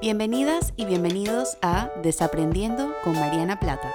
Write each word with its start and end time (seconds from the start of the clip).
Bienvenidas 0.00 0.72
y 0.76 0.86
bienvenidos 0.86 1.58
a 1.60 1.90
Desaprendiendo 2.02 2.94
con 3.04 3.12
Mariana 3.12 3.60
Plata. 3.60 3.92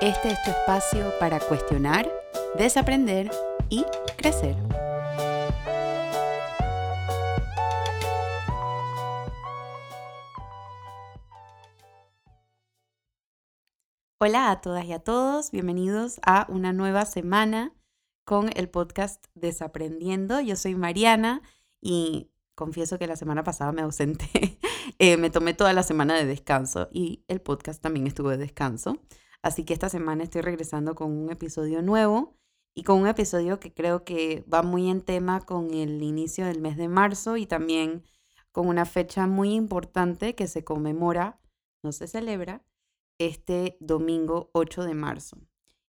Este 0.00 0.28
es 0.28 0.40
tu 0.44 0.52
espacio 0.52 1.12
para 1.18 1.40
cuestionar, 1.40 2.08
desaprender 2.56 3.28
y 3.68 3.84
crecer. 4.16 4.54
Hola 14.20 14.52
a 14.52 14.60
todas 14.60 14.84
y 14.84 14.92
a 14.92 15.00
todos, 15.00 15.50
bienvenidos 15.50 16.20
a 16.24 16.46
una 16.50 16.72
nueva 16.72 17.04
semana 17.04 17.74
con 18.24 18.48
el 18.54 18.68
podcast 18.68 19.26
Desaprendiendo. 19.34 20.40
Yo 20.40 20.54
soy 20.54 20.76
Mariana 20.76 21.42
y 21.80 22.30
confieso 22.54 22.96
que 22.96 23.08
la 23.08 23.16
semana 23.16 23.42
pasada 23.42 23.72
me 23.72 23.82
ausenté. 23.82 24.56
Eh, 25.04 25.16
me 25.16 25.30
tomé 25.30 25.52
toda 25.52 25.72
la 25.72 25.82
semana 25.82 26.14
de 26.14 26.26
descanso 26.26 26.88
y 26.92 27.24
el 27.26 27.40
podcast 27.40 27.82
también 27.82 28.06
estuvo 28.06 28.28
de 28.30 28.36
descanso. 28.36 29.00
Así 29.42 29.64
que 29.64 29.74
esta 29.74 29.88
semana 29.88 30.22
estoy 30.22 30.42
regresando 30.42 30.94
con 30.94 31.10
un 31.10 31.32
episodio 31.32 31.82
nuevo 31.82 32.38
y 32.72 32.84
con 32.84 33.00
un 33.00 33.08
episodio 33.08 33.58
que 33.58 33.74
creo 33.74 34.04
que 34.04 34.44
va 34.44 34.62
muy 34.62 34.88
en 34.88 35.00
tema 35.00 35.40
con 35.40 35.74
el 35.74 36.00
inicio 36.04 36.46
del 36.46 36.60
mes 36.60 36.76
de 36.76 36.86
marzo 36.86 37.36
y 37.36 37.46
también 37.46 38.04
con 38.52 38.68
una 38.68 38.84
fecha 38.84 39.26
muy 39.26 39.54
importante 39.54 40.36
que 40.36 40.46
se 40.46 40.62
conmemora, 40.62 41.40
no 41.82 41.90
se 41.90 42.06
celebra, 42.06 42.64
este 43.18 43.76
domingo 43.80 44.50
8 44.52 44.84
de 44.84 44.94
marzo. 44.94 45.36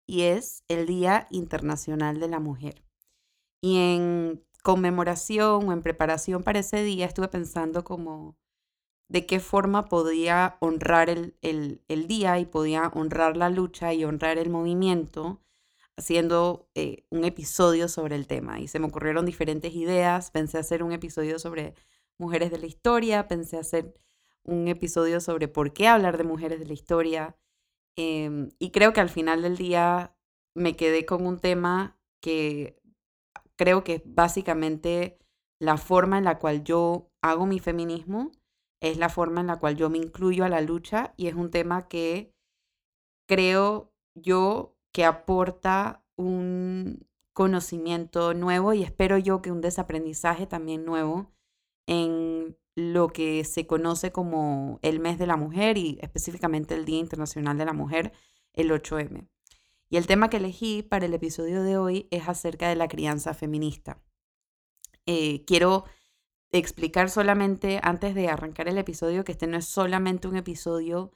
Y 0.06 0.22
es 0.22 0.64
el 0.68 0.86
Día 0.86 1.26
Internacional 1.30 2.18
de 2.18 2.28
la 2.28 2.40
Mujer. 2.40 2.82
Y 3.60 3.76
en 3.76 4.42
conmemoración 4.62 5.68
o 5.68 5.72
en 5.74 5.82
preparación 5.82 6.42
para 6.42 6.60
ese 6.60 6.82
día 6.82 7.04
estuve 7.04 7.28
pensando 7.28 7.84
como 7.84 8.38
de 9.12 9.26
qué 9.26 9.40
forma 9.40 9.90
podía 9.90 10.56
honrar 10.60 11.10
el, 11.10 11.82
día 12.08 12.38
y 12.38 12.46
podía 12.46 12.90
honrar 12.94 13.36
la 13.36 13.50
lucha 13.50 13.92
y 13.92 14.06
honrar 14.06 14.38
el 14.38 14.48
movimiento 14.48 15.42
haciendo 15.98 16.70
eh, 16.74 17.04
un 17.10 17.24
episodio 17.24 17.88
sobre 17.88 18.16
el 18.16 18.26
tema. 18.26 18.58
Y 18.58 18.68
se 18.68 18.78
me 18.78 18.86
ocurrieron 18.86 19.26
diferentes 19.26 19.74
ideas. 19.74 20.30
Pensé 20.30 20.56
hacer 20.56 20.82
un 20.82 20.92
episodio 20.92 21.38
sobre 21.38 21.74
mujeres 22.16 22.50
de 22.50 22.56
la 22.56 22.64
historia, 22.64 23.28
pensé 23.28 23.58
hacer 23.58 23.92
un 24.44 24.66
episodio 24.66 25.20
sobre 25.20 25.46
por 25.46 25.74
qué 25.74 25.88
hablar 25.88 26.16
de 26.16 26.24
mujeres 26.24 26.58
de 26.58 26.64
la 26.64 26.72
historia. 26.72 27.36
Em, 27.96 28.48
y 28.58 28.70
creo 28.70 28.94
que 28.94 29.02
al 29.02 29.10
final 29.10 29.42
del 29.42 29.58
día 29.58 30.16
me 30.54 30.74
quedé 30.74 31.04
con 31.04 31.26
un 31.26 31.38
tema 31.38 31.98
que 32.22 32.80
creo 33.56 33.84
que 33.84 34.02
básicamente 34.06 35.18
la 35.58 35.76
forma 35.76 36.16
en 36.16 36.24
la 36.24 36.38
cual 36.38 36.64
yo 36.64 37.10
hago 37.20 37.44
mi 37.44 37.58
feminismo 37.58 38.32
es 38.82 38.98
la 38.98 39.08
forma 39.08 39.40
en 39.40 39.46
la 39.46 39.58
cual 39.58 39.76
yo 39.76 39.88
me 39.88 39.98
incluyo 39.98 40.44
a 40.44 40.48
la 40.48 40.60
lucha 40.60 41.14
y 41.16 41.28
es 41.28 41.34
un 41.34 41.50
tema 41.50 41.86
que 41.88 42.34
creo 43.28 43.92
yo 44.14 44.76
que 44.90 45.04
aporta 45.04 46.04
un 46.16 47.06
conocimiento 47.32 48.34
nuevo 48.34 48.74
y 48.74 48.82
espero 48.82 49.16
yo 49.18 49.40
que 49.40 49.52
un 49.52 49.60
desaprendizaje 49.60 50.48
también 50.48 50.84
nuevo 50.84 51.32
en 51.86 52.58
lo 52.74 53.08
que 53.08 53.44
se 53.44 53.68
conoce 53.68 54.10
como 54.10 54.80
el 54.82 54.98
mes 54.98 55.16
de 55.16 55.28
la 55.28 55.36
mujer 55.36 55.78
y 55.78 55.98
específicamente 56.02 56.74
el 56.74 56.84
Día 56.84 56.98
Internacional 56.98 57.56
de 57.56 57.64
la 57.64 57.72
Mujer, 57.72 58.12
el 58.52 58.70
8M. 58.70 59.28
Y 59.90 59.96
el 59.96 60.06
tema 60.08 60.28
que 60.28 60.38
elegí 60.38 60.82
para 60.82 61.06
el 61.06 61.14
episodio 61.14 61.62
de 61.62 61.76
hoy 61.76 62.08
es 62.10 62.28
acerca 62.28 62.68
de 62.68 62.76
la 62.76 62.88
crianza 62.88 63.32
feminista. 63.32 64.02
Eh, 65.06 65.44
quiero 65.44 65.84
explicar 66.58 67.10
solamente, 67.10 67.80
antes 67.82 68.14
de 68.14 68.28
arrancar 68.28 68.68
el 68.68 68.78
episodio, 68.78 69.24
que 69.24 69.32
este 69.32 69.46
no 69.46 69.56
es 69.56 69.66
solamente 69.66 70.28
un 70.28 70.36
episodio 70.36 71.12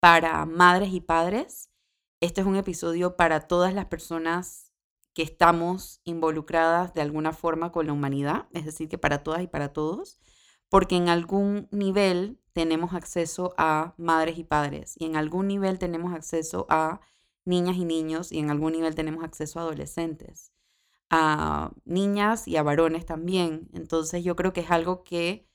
para 0.00 0.44
madres 0.46 0.92
y 0.92 1.00
padres, 1.00 1.70
este 2.20 2.40
es 2.40 2.46
un 2.46 2.56
episodio 2.56 3.16
para 3.16 3.46
todas 3.46 3.74
las 3.74 3.86
personas 3.86 4.72
que 5.14 5.22
estamos 5.22 6.00
involucradas 6.04 6.94
de 6.94 7.02
alguna 7.02 7.32
forma 7.32 7.72
con 7.72 7.86
la 7.86 7.92
humanidad, 7.92 8.48
es 8.52 8.64
decir, 8.64 8.88
que 8.88 8.98
para 8.98 9.22
todas 9.22 9.42
y 9.42 9.46
para 9.46 9.72
todos, 9.72 10.18
porque 10.68 10.96
en 10.96 11.08
algún 11.08 11.68
nivel 11.70 12.40
tenemos 12.52 12.94
acceso 12.94 13.54
a 13.56 13.94
madres 13.98 14.38
y 14.38 14.44
padres 14.44 14.94
y 14.98 15.06
en 15.06 15.16
algún 15.16 15.48
nivel 15.48 15.78
tenemos 15.78 16.14
acceso 16.14 16.66
a 16.68 17.00
niñas 17.44 17.76
y 17.76 17.84
niños 17.84 18.32
y 18.32 18.38
en 18.38 18.50
algún 18.50 18.72
nivel 18.72 18.94
tenemos 18.94 19.24
acceso 19.24 19.58
a 19.58 19.62
adolescentes, 19.62 20.52
a 21.10 21.72
niñas 21.84 22.48
y 22.48 22.56
a 22.56 22.62
varones 22.62 23.06
también. 23.06 23.68
Entonces 23.72 24.24
yo 24.24 24.36
creo 24.36 24.52
que 24.52 24.60
es 24.60 24.70
algo 24.70 25.04
que 25.04 25.48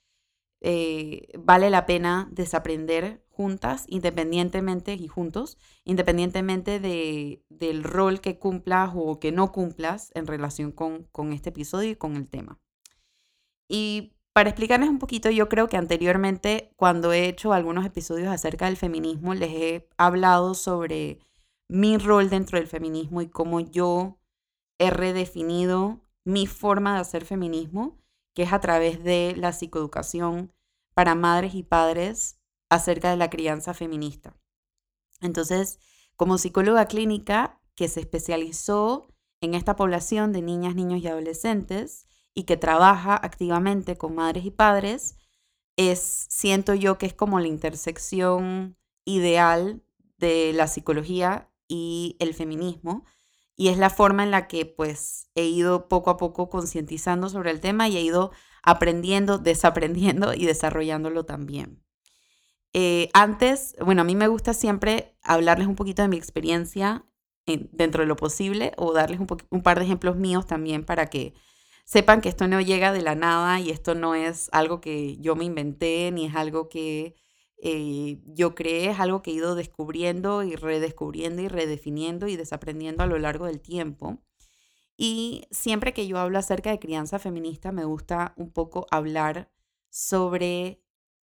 eh, 0.60 1.28
vale 1.38 1.70
la 1.70 1.86
pena 1.86 2.28
desaprender 2.32 3.24
juntas, 3.28 3.84
independientemente 3.88 4.94
y 4.94 5.08
juntos, 5.08 5.58
independientemente 5.84 6.80
de, 6.80 7.44
del 7.48 7.84
rol 7.84 8.20
que 8.20 8.38
cumplas 8.38 8.92
o 8.94 9.18
que 9.20 9.32
no 9.32 9.52
cumplas 9.52 10.10
en 10.14 10.26
relación 10.26 10.72
con, 10.72 11.04
con 11.12 11.32
este 11.32 11.50
episodio 11.50 11.90
y 11.90 11.96
con 11.96 12.16
el 12.16 12.28
tema. 12.28 12.58
Y 13.68 14.14
para 14.32 14.50
explicarles 14.50 14.88
un 14.88 14.98
poquito, 14.98 15.30
yo 15.30 15.48
creo 15.48 15.68
que 15.68 15.76
anteriormente, 15.76 16.72
cuando 16.76 17.12
he 17.12 17.28
hecho 17.28 17.52
algunos 17.52 17.86
episodios 17.86 18.28
acerca 18.28 18.66
del 18.66 18.76
feminismo, 18.76 19.34
les 19.34 19.50
he 19.50 19.88
hablado 19.96 20.54
sobre 20.54 21.18
mi 21.68 21.98
rol 21.98 22.30
dentro 22.30 22.58
del 22.58 22.68
feminismo 22.68 23.22
y 23.22 23.28
cómo 23.28 23.60
yo 23.60 24.18
he 24.78 24.90
redefinido 24.90 26.00
mi 26.24 26.46
forma 26.46 26.94
de 26.94 27.00
hacer 27.00 27.24
feminismo, 27.24 27.98
que 28.34 28.42
es 28.44 28.52
a 28.52 28.60
través 28.60 29.02
de 29.04 29.34
la 29.36 29.52
psicoeducación 29.52 30.52
para 30.94 31.14
madres 31.14 31.54
y 31.54 31.62
padres 31.62 32.38
acerca 32.68 33.10
de 33.10 33.16
la 33.16 33.30
crianza 33.30 33.74
feminista. 33.74 34.36
Entonces, 35.20 35.78
como 36.16 36.38
psicóloga 36.38 36.86
clínica 36.86 37.60
que 37.74 37.88
se 37.88 38.00
especializó 38.00 39.08
en 39.40 39.54
esta 39.54 39.76
población 39.76 40.32
de 40.32 40.42
niñas, 40.42 40.74
niños 40.74 41.00
y 41.02 41.08
adolescentes 41.08 42.06
y 42.34 42.44
que 42.44 42.56
trabaja 42.56 43.14
activamente 43.14 43.96
con 43.96 44.14
madres 44.14 44.44
y 44.44 44.50
padres, 44.50 45.16
es, 45.76 46.26
siento 46.28 46.74
yo 46.74 46.98
que 46.98 47.06
es 47.06 47.14
como 47.14 47.40
la 47.40 47.48
intersección 47.48 48.76
ideal 49.04 49.82
de 50.18 50.52
la 50.52 50.68
psicología 50.68 51.50
y 51.68 52.16
el 52.20 52.34
feminismo. 52.34 53.04
Y 53.56 53.68
es 53.68 53.78
la 53.78 53.90
forma 53.90 54.24
en 54.24 54.30
la 54.30 54.48
que 54.48 54.66
pues 54.66 55.28
he 55.34 55.44
ido 55.44 55.88
poco 55.88 56.10
a 56.10 56.16
poco 56.16 56.48
concientizando 56.50 57.28
sobre 57.28 57.50
el 57.50 57.60
tema 57.60 57.88
y 57.88 57.96
he 57.96 58.00
ido 58.02 58.32
aprendiendo, 58.62 59.38
desaprendiendo 59.38 60.34
y 60.34 60.46
desarrollándolo 60.46 61.24
también. 61.24 61.82
Eh, 62.72 63.08
antes, 63.12 63.76
bueno, 63.80 64.02
a 64.02 64.04
mí 64.04 64.16
me 64.16 64.26
gusta 64.26 64.52
siempre 64.52 65.16
hablarles 65.22 65.68
un 65.68 65.76
poquito 65.76 66.02
de 66.02 66.08
mi 66.08 66.16
experiencia 66.16 67.04
dentro 67.46 68.02
de 68.02 68.08
lo 68.08 68.16
posible 68.16 68.72
o 68.76 68.92
darles 68.92 69.20
un, 69.20 69.28
un 69.50 69.62
par 69.62 69.78
de 69.78 69.84
ejemplos 69.84 70.16
míos 70.16 70.46
también 70.46 70.84
para 70.84 71.06
que 71.06 71.34
sepan 71.84 72.20
que 72.20 72.28
esto 72.30 72.48
no 72.48 72.60
llega 72.60 72.92
de 72.92 73.02
la 73.02 73.14
nada 73.14 73.60
y 73.60 73.70
esto 73.70 73.94
no 73.94 74.14
es 74.14 74.48
algo 74.52 74.80
que 74.80 75.18
yo 75.18 75.36
me 75.36 75.44
inventé 75.44 76.10
ni 76.10 76.26
es 76.26 76.34
algo 76.34 76.68
que 76.68 77.14
eh, 77.62 78.20
yo 78.26 78.54
creé 78.54 78.90
es 78.90 79.00
algo 79.00 79.22
que 79.22 79.30
he 79.30 79.34
ido 79.34 79.54
descubriendo 79.54 80.42
y 80.42 80.56
redescubriendo 80.56 81.42
y 81.42 81.48
redefiniendo 81.48 82.28
y 82.28 82.36
desaprendiendo 82.36 83.02
a 83.02 83.06
lo 83.06 83.18
largo 83.18 83.46
del 83.46 83.60
tiempo. 83.60 84.18
Y 84.96 85.46
siempre 85.50 85.92
que 85.92 86.06
yo 86.06 86.18
hablo 86.18 86.38
acerca 86.38 86.70
de 86.70 86.78
crianza 86.78 87.18
feminista, 87.18 87.72
me 87.72 87.84
gusta 87.84 88.34
un 88.36 88.52
poco 88.52 88.86
hablar 88.90 89.50
sobre 89.90 90.82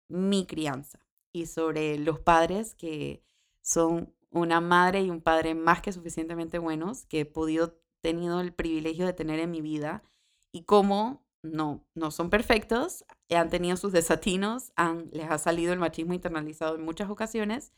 mi 0.07 0.45
crianza 0.45 0.99
y 1.31 1.45
sobre 1.45 1.97
los 1.97 2.19
padres 2.19 2.75
que 2.75 3.23
son 3.61 4.13
una 4.31 4.61
madre 4.61 5.01
y 5.01 5.09
un 5.09 5.21
padre 5.21 5.55
más 5.55 5.81
que 5.81 5.91
suficientemente 5.91 6.57
buenos 6.57 7.05
que 7.05 7.21
he 7.21 7.25
podido 7.25 7.77
tenido 8.01 8.41
el 8.41 8.53
privilegio 8.53 9.05
de 9.05 9.13
tener 9.13 9.39
en 9.39 9.51
mi 9.51 9.61
vida 9.61 10.03
y 10.51 10.63
cómo 10.63 11.25
no, 11.44 11.85
no 11.95 12.12
son 12.12 12.29
perfectos, 12.29 13.06
han 13.38 13.50
tenido 13.50 13.78
sus 13.78 13.92
desatinos, 13.92 14.72
les 15.12 15.30
ha 15.30 15.38
salido 15.38 15.74
el 15.74 15.80
machismo 15.80 16.13
internalizado 16.13 16.75
en 16.75 16.83
muchas 16.83 17.10
ocasiones, 17.10 17.72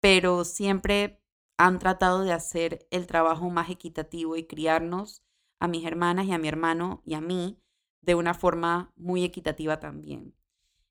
pero 0.00 0.44
siempre 0.44 1.20
han 1.58 1.78
tratado 1.78 2.22
de 2.22 2.32
hacer 2.32 2.86
el 2.90 3.06
trabajo 3.06 3.50
más 3.50 3.68
equitativo 3.70 4.36
y 4.36 4.44
criarnos 4.44 5.22
a 5.58 5.68
mis 5.68 5.84
hermanas 5.84 6.26
y 6.26 6.32
a 6.32 6.38
mi 6.38 6.48
hermano 6.48 7.02
y 7.04 7.14
a 7.14 7.20
mí 7.20 7.60
de 8.00 8.14
una 8.14 8.32
forma 8.34 8.92
muy 8.96 9.24
equitativa 9.24 9.80
también. 9.80 10.34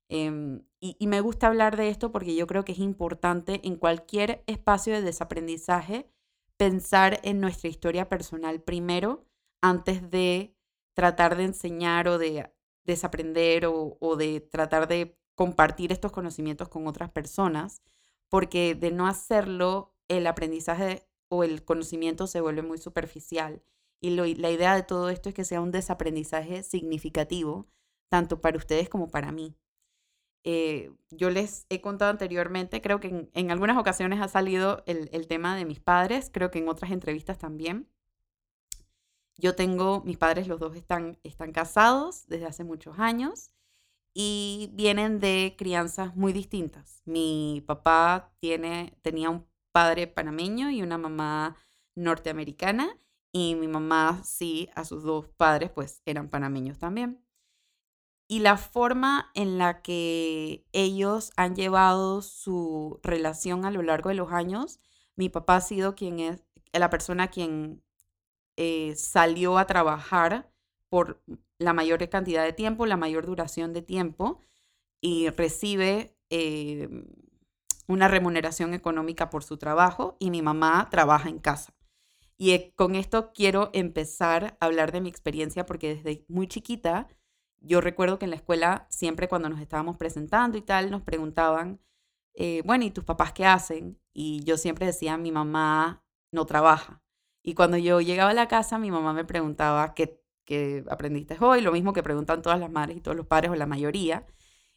Em, 0.08 0.62
y, 0.80 1.06
me 1.06 1.20
gusta 1.20 1.48
hablar 1.48 1.76
de 1.76 1.90
esto 1.90 2.12
porque 2.12 2.34
yo 2.34 2.46
creo 2.46 2.64
que 2.64 2.72
es 2.72 2.78
importante 2.78 3.60
en 3.64 3.76
cualquier 3.76 4.42
espacio 4.46 4.94
de 4.94 5.02
desaprendizaje 5.02 6.10
pensar 6.56 7.20
en 7.24 7.40
nuestra 7.40 7.68
historia 7.68 8.08
personal 8.08 8.62
primero 8.62 9.26
antes 9.60 10.10
de 10.10 10.54
tratar 10.94 11.36
de 11.36 11.44
enseñar 11.44 12.08
o 12.08 12.18
de 12.18 12.50
desaprender 12.88 13.66
o, 13.66 14.16
de 14.16 14.40
tratar 14.40 14.88
de 14.88 15.16
compartir 15.34 15.92
estos 15.92 16.10
conocimientos 16.10 16.68
con 16.68 16.86
otras 16.88 17.10
personas, 17.10 17.82
porque 18.28 18.74
de 18.74 18.90
no 18.90 19.06
hacerlo, 19.06 19.94
el 20.08 20.26
aprendizaje 20.26 21.06
o 21.28 21.44
el 21.44 21.64
conocimiento 21.64 22.26
se 22.26 22.40
vuelve 22.40 22.62
muy 22.62 22.78
superficial. 22.78 23.62
Y 24.00 24.10
la 24.10 24.50
idea 24.50 24.74
de 24.74 24.82
todo 24.82 25.10
esto 25.10 25.28
es 25.28 25.34
que 25.34 25.44
sea 25.44 25.60
un 25.60 25.70
desaprendizaje 25.70 26.62
significativo, 26.62 27.68
tanto 28.08 28.40
para 28.40 28.56
ustedes 28.56 28.88
como 28.88 29.08
para 29.08 29.32
mí. 29.32 29.54
Eh, 30.44 30.92
yo 31.10 31.30
les 31.30 31.66
he 31.68 31.80
contado 31.80 32.10
anteriormente, 32.10 32.80
creo 32.80 33.00
que 33.00 33.28
en, 33.32 33.50
algunas 33.50 33.76
ocasiones 33.76 34.20
ha 34.20 34.28
salido 34.28 34.82
el, 34.86 35.10
el, 35.12 35.26
tema 35.26 35.56
de 35.56 35.66
mis 35.66 35.80
padres, 35.80 36.30
creo 36.32 36.50
que 36.50 36.60
en 36.60 36.68
otras 36.68 36.90
entrevistas 36.90 37.38
también. 37.38 37.88
Yo 39.38 39.54
tengo, 39.54 40.02
mis 40.04 40.18
padres 40.18 40.48
los 40.48 40.58
dos 40.58 40.76
están, 40.76 41.18
están 41.22 41.52
casados 41.52 42.26
desde 42.26 42.46
hace 42.46 42.64
muchos 42.64 42.98
años 42.98 43.52
y 44.12 44.70
vienen 44.72 45.20
de 45.20 45.54
crianzas 45.56 46.16
muy 46.16 46.32
distintas. 46.32 47.02
Mi 47.04 47.62
papá 47.66 48.32
tiene, 48.40 48.98
tenía 49.00 49.30
un 49.30 49.46
padre 49.70 50.08
panameño 50.08 50.70
y 50.70 50.82
una 50.82 50.98
mamá 50.98 51.56
norteamericana 51.94 52.98
y 53.32 53.54
mi 53.54 53.68
mamá 53.68 54.20
sí, 54.24 54.68
a 54.74 54.84
sus 54.84 55.04
dos 55.04 55.28
padres 55.36 55.70
pues 55.70 56.02
eran 56.04 56.28
panameños 56.30 56.78
también. 56.78 57.24
Y 58.26 58.40
la 58.40 58.56
forma 58.56 59.30
en 59.34 59.56
la 59.56 59.82
que 59.82 60.66
ellos 60.72 61.30
han 61.36 61.54
llevado 61.54 62.22
su 62.22 62.98
relación 63.04 63.64
a 63.64 63.70
lo 63.70 63.82
largo 63.82 64.08
de 64.08 64.16
los 64.16 64.32
años, 64.32 64.80
mi 65.14 65.28
papá 65.28 65.56
ha 65.56 65.60
sido 65.60 65.94
quien 65.94 66.18
es 66.18 66.42
la 66.72 66.90
persona 66.90 67.28
quien 67.28 67.84
eh, 68.60 68.96
salió 68.96 69.56
a 69.56 69.66
trabajar 69.68 70.50
por 70.88 71.22
la 71.58 71.72
mayor 71.72 72.08
cantidad 72.08 72.42
de 72.42 72.52
tiempo, 72.52 72.86
la 72.86 72.96
mayor 72.96 73.24
duración 73.24 73.72
de 73.72 73.82
tiempo 73.82 74.40
y 75.00 75.28
recibe 75.30 76.16
em, 76.28 77.06
una 77.86 78.08
remuneración 78.08 78.74
económica 78.74 79.30
por 79.30 79.44
su 79.44 79.58
trabajo 79.58 80.16
y 80.18 80.30
mi 80.30 80.42
mamá 80.42 80.88
trabaja 80.90 81.28
en 81.28 81.38
casa. 81.38 81.72
Y 82.36 82.50
eh, 82.50 82.72
con 82.74 82.96
esto 82.96 83.32
quiero 83.32 83.70
empezar 83.74 84.56
a 84.60 84.66
hablar 84.66 84.90
de 84.90 85.02
mi 85.02 85.08
experiencia 85.08 85.64
porque 85.64 85.94
desde 85.94 86.24
muy 86.28 86.48
chiquita 86.48 87.06
yo 87.60 87.80
recuerdo 87.80 88.18
que 88.18 88.24
en 88.24 88.30
la 88.30 88.36
escuela 88.36 88.88
siempre 88.90 89.28
cuando 89.28 89.48
nos 89.48 89.60
estábamos 89.60 89.96
presentando 89.96 90.58
y 90.58 90.62
tal 90.62 90.90
nos 90.90 91.02
preguntaban, 91.02 91.80
eh, 92.34 92.62
bueno, 92.64 92.84
¿y 92.84 92.90
tus 92.90 93.04
papás 93.04 93.32
qué 93.32 93.46
hacen? 93.46 94.00
Y 94.12 94.42
yo 94.42 94.56
siempre 94.56 94.86
decía, 94.86 95.16
mi 95.16 95.30
mamá 95.30 96.02
no 96.32 96.44
trabaja. 96.44 97.02
Y 97.42 97.54
cuando 97.54 97.76
yo 97.76 98.00
llegaba 98.00 98.30
a 98.30 98.34
la 98.34 98.48
casa, 98.48 98.78
mi 98.78 98.90
mamá 98.90 99.12
me 99.12 99.24
preguntaba 99.24 99.94
qué, 99.94 100.22
qué 100.44 100.84
aprendiste 100.90 101.36
hoy, 101.40 101.60
lo 101.60 101.72
mismo 101.72 101.92
que 101.92 102.02
preguntan 102.02 102.42
todas 102.42 102.60
las 102.60 102.70
madres 102.70 102.96
y 102.96 103.00
todos 103.00 103.16
los 103.16 103.26
padres 103.26 103.50
o 103.50 103.54
la 103.56 103.66
mayoría. 103.66 104.26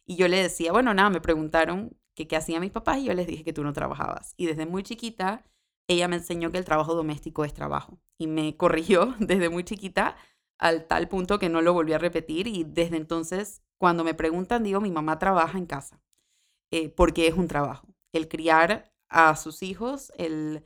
Y 0.06 0.16
yo 0.16 0.28
le 0.28 0.42
decía, 0.42 0.72
bueno, 0.72 0.94
nada, 0.94 1.10
me 1.10 1.20
preguntaron 1.20 1.96
que 2.14 2.26
qué 2.28 2.36
hacían 2.36 2.60
mis 2.60 2.70
papás 2.72 2.98
y 2.98 3.04
yo 3.04 3.14
les 3.14 3.26
dije 3.26 3.44
que 3.44 3.52
tú 3.52 3.64
no 3.64 3.72
trabajabas. 3.72 4.34
Y 4.36 4.46
desde 4.46 4.66
muy 4.66 4.82
chiquita, 4.82 5.44
ella 5.88 6.08
me 6.08 6.16
enseñó 6.16 6.50
que 6.50 6.58
el 6.58 6.64
trabajo 6.64 6.94
doméstico 6.94 7.44
es 7.44 7.54
trabajo. 7.54 7.98
Y 8.18 8.26
me 8.26 8.56
corrigió 8.58 9.14
desde 9.18 9.48
muy 9.48 9.64
chiquita 9.64 10.16
al 10.58 10.86
tal 10.86 11.08
punto 11.08 11.38
que 11.38 11.48
no 11.48 11.60
lo 11.60 11.72
volví 11.72 11.92
a 11.92 11.98
repetir 11.98 12.46
y 12.46 12.64
desde 12.64 12.96
entonces 12.96 13.62
cuando 13.78 14.04
me 14.04 14.14
preguntan 14.14 14.62
digo 14.62 14.80
mi 14.80 14.92
mamá 14.92 15.18
trabaja 15.18 15.58
en 15.58 15.66
casa 15.66 16.00
eh, 16.70 16.88
porque 16.88 17.26
es 17.26 17.34
un 17.34 17.48
trabajo. 17.48 17.88
El 18.12 18.28
criar 18.28 18.92
a 19.08 19.36
sus 19.36 19.62
hijos, 19.62 20.12
el 20.16 20.64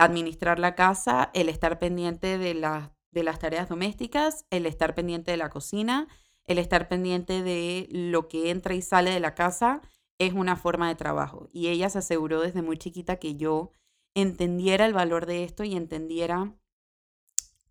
administrar 0.00 0.58
la 0.58 0.74
casa, 0.74 1.30
el 1.34 1.50
estar 1.50 1.78
pendiente 1.78 2.38
de, 2.38 2.54
las 2.54 3.38
tareas 3.38 3.68
domésticas, 3.68 4.46
el 4.48 4.64
estar 4.64 4.94
pendiente 4.94 5.30
de 5.30 5.36
la 5.36 5.50
cocina, 5.50 6.08
el 6.46 6.58
estar 6.58 6.88
pendiente 6.88 7.42
de 7.42 7.86
lo 7.90 8.26
que 8.26 8.50
entra 8.50 8.74
y 8.74 8.80
sale 8.80 9.10
de 9.10 9.20
la 9.20 9.34
casa, 9.34 9.82
es 10.18 10.32
una 10.32 10.56
forma 10.56 10.88
de 10.88 10.94
trabajo. 10.94 11.48
Y 11.52 11.68
ella 11.68 11.90
se 11.90 11.98
aseguró 11.98 12.40
desde 12.40 12.62
muy 12.62 12.78
chiquita 12.78 13.16
que 13.16 13.36
yo 13.36 13.72
entendiera 14.14 14.86
el 14.86 14.94
valor 14.94 15.26
de 15.26 15.44
esto 15.44 15.64
y 15.64 15.76
entendiera 15.76 16.54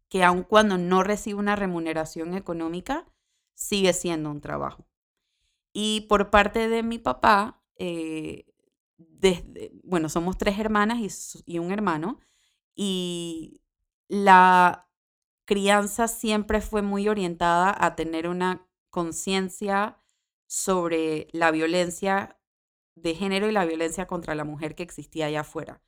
que 0.08 0.24
aun 0.24 0.44
cuando 0.44 0.78
no 0.78 1.04
recibe 1.04 1.40
una 1.40 1.56
remuneración 1.56 2.36
económica, 2.36 3.06
sigue 3.56 3.94
siendo 3.94 4.30
un 4.30 4.40
trabajo. 4.40 4.88
Y 5.74 6.02
por 6.02 6.30
parte 6.30 6.70
de 6.70 6.84
mi 6.84 7.00
papá, 7.00 7.64
eh, 7.76 8.49
desde, 9.00 9.72
bueno, 9.84 10.10
somos 10.10 10.38
tres 10.38 10.60
hermanas 10.60 11.00
y, 11.00 11.54
y 11.54 11.60
un 11.60 11.72
hermano, 11.72 12.20
y 12.76 13.62
la 14.08 14.88
crianza 15.46 16.08
siempre 16.08 16.62
fue 16.62 16.82
muy 16.82 17.08
orientada 17.08 17.76
a 17.78 17.96
tener 17.96 18.28
una 18.28 18.68
conciencia 18.90 20.02
sobre 20.48 21.28
la 21.32 21.52
violencia 21.52 22.40
de 22.96 23.16
género 23.16 23.48
y 23.48 23.52
la 23.52 23.66
violencia 23.66 24.08
contra 24.08 24.36
la 24.36 24.44
mujer 24.44 24.76
que 24.76 24.84
existía 24.84 25.28
allá 25.28 25.42
afuera. 25.42 25.82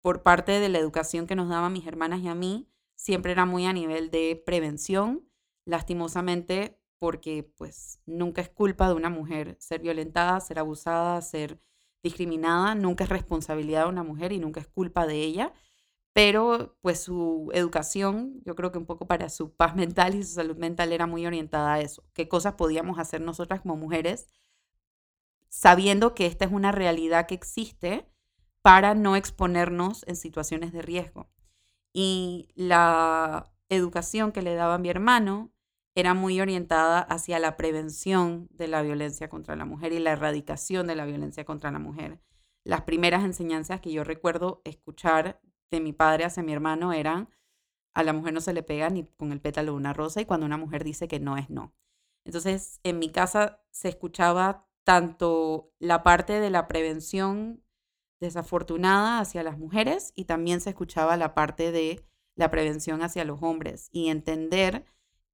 Por 0.00 0.22
parte 0.22 0.52
de 0.52 0.68
la 0.68 0.78
educación 0.78 1.26
que 1.26 1.34
nos 1.34 1.48
daban 1.48 1.72
mis 1.72 1.86
hermanas 1.86 2.20
y 2.20 2.28
a 2.28 2.34
mí, 2.34 2.68
siempre 2.94 3.32
era 3.32 3.46
muy 3.46 3.66
a 3.66 3.72
nivel 3.72 4.10
de 4.10 4.42
prevención, 4.44 5.28
lastimosamente 5.64 6.78
porque 6.98 7.42
pues 7.56 8.00
nunca 8.06 8.42
es 8.42 8.48
culpa 8.48 8.88
de 8.88 8.94
una 8.94 9.10
mujer 9.10 9.56
ser 9.58 9.80
violentada, 9.80 10.40
ser 10.40 10.58
abusada, 10.58 11.20
ser 11.20 11.58
discriminada, 12.02 12.74
nunca 12.74 13.04
es 13.04 13.10
responsabilidad 13.10 13.84
de 13.84 13.90
una 13.90 14.02
mujer 14.02 14.32
y 14.32 14.38
nunca 14.38 14.60
es 14.60 14.68
culpa 14.68 15.06
de 15.06 15.22
ella, 15.22 15.52
pero 16.12 16.76
pues 16.82 17.00
su 17.00 17.50
educación, 17.54 18.42
yo 18.44 18.54
creo 18.54 18.72
que 18.72 18.78
un 18.78 18.86
poco 18.86 19.06
para 19.06 19.28
su 19.28 19.54
paz 19.54 19.74
mental 19.76 20.14
y 20.14 20.22
su 20.22 20.34
salud 20.34 20.56
mental 20.56 20.92
era 20.92 21.06
muy 21.06 21.26
orientada 21.26 21.74
a 21.74 21.80
eso, 21.80 22.04
qué 22.12 22.28
cosas 22.28 22.54
podíamos 22.54 22.98
hacer 22.98 23.20
nosotras 23.20 23.60
como 23.60 23.76
mujeres 23.76 24.26
sabiendo 25.52 26.14
que 26.14 26.24
esta 26.24 26.46
es 26.46 26.50
una 26.50 26.72
realidad 26.72 27.26
que 27.26 27.34
existe 27.34 28.08
para 28.62 28.94
no 28.94 29.16
exponernos 29.16 30.02
en 30.08 30.16
situaciones 30.16 30.72
de 30.72 30.80
riesgo. 30.80 31.28
Y 31.92 32.48
la 32.54 33.52
educación 33.68 34.32
que 34.32 34.40
le 34.40 34.54
daba 34.54 34.78
mi 34.78 34.88
hermano 34.88 35.52
era 35.94 36.14
muy 36.14 36.40
orientada 36.40 37.00
hacia 37.00 37.38
la 37.38 37.56
prevención 37.56 38.48
de 38.50 38.68
la 38.68 38.82
violencia 38.82 39.28
contra 39.28 39.56
la 39.56 39.64
mujer 39.64 39.92
y 39.92 39.98
la 39.98 40.12
erradicación 40.12 40.86
de 40.86 40.94
la 40.94 41.04
violencia 41.04 41.44
contra 41.44 41.70
la 41.70 41.78
mujer. 41.78 42.20
Las 42.64 42.82
primeras 42.82 43.24
enseñanzas 43.24 43.80
que 43.80 43.92
yo 43.92 44.04
recuerdo 44.04 44.62
escuchar 44.64 45.40
de 45.70 45.80
mi 45.80 45.92
padre 45.92 46.24
hacia 46.24 46.42
mi 46.42 46.52
hermano 46.52 46.92
eran, 46.92 47.28
a 47.94 48.02
la 48.02 48.12
mujer 48.12 48.32
no 48.32 48.40
se 48.40 48.54
le 48.54 48.62
pega 48.62 48.88
ni 48.88 49.04
con 49.04 49.32
el 49.32 49.40
pétalo 49.40 49.72
de 49.72 49.78
una 49.78 49.92
rosa 49.92 50.20
y 50.20 50.24
cuando 50.24 50.46
una 50.46 50.56
mujer 50.56 50.84
dice 50.84 51.08
que 51.08 51.20
no 51.20 51.36
es 51.36 51.50
no. 51.50 51.74
Entonces, 52.24 52.80
en 52.84 52.98
mi 52.98 53.10
casa 53.10 53.62
se 53.70 53.88
escuchaba 53.88 54.68
tanto 54.84 55.72
la 55.78 56.02
parte 56.02 56.40
de 56.40 56.50
la 56.50 56.68
prevención 56.68 57.62
desafortunada 58.20 59.18
hacia 59.18 59.42
las 59.42 59.58
mujeres 59.58 60.12
y 60.14 60.24
también 60.24 60.60
se 60.60 60.70
escuchaba 60.70 61.16
la 61.16 61.34
parte 61.34 61.72
de 61.72 62.04
la 62.36 62.50
prevención 62.50 63.02
hacia 63.02 63.24
los 63.24 63.42
hombres 63.42 63.88
y 63.92 64.08
entender 64.08 64.86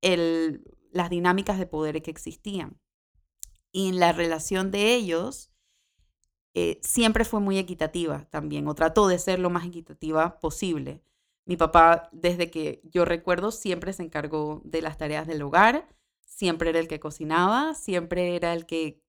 las 0.03 1.11
dinámicas 1.11 1.59
de 1.59 1.67
poder 1.67 2.03
que 2.03 2.11
existían. 2.11 2.81
Y 3.73 3.89
en 3.89 3.99
la 3.99 4.13
relación 4.13 4.71
de 4.71 4.95
ellos 4.95 5.51
eh, 6.55 6.81
siempre 6.83 7.25
fue 7.25 7.41
muy 7.41 7.59
equitativa 7.59 8.27
también, 8.31 8.67
o 8.67 8.75
trató 8.75 9.07
de 9.09 9.19
ser 9.19 9.39
lo 9.39 9.51
más 9.51 9.67
equitativa 9.67 10.41
posible. 10.41 11.03
Mi 11.45 11.57
papá, 11.57 12.09
desde 12.13 12.51
que 12.51 12.81
yo 12.85 13.05
recuerdo, 13.05 13.51
siempre 13.53 13.93
se 13.93 14.03
encargó 14.03 14.61
de 14.65 14.83
las 14.83 14.99
tareas 14.99 15.27
del 15.27 15.43
hogar, 15.43 15.89
siempre 16.21 16.71
era 16.71 16.81
el 16.81 16.89
que 16.89 17.01
cocinaba, 17.01 17.75
siempre 17.75 18.37
era 18.37 18.53
el 18.55 18.67
que 18.67 19.01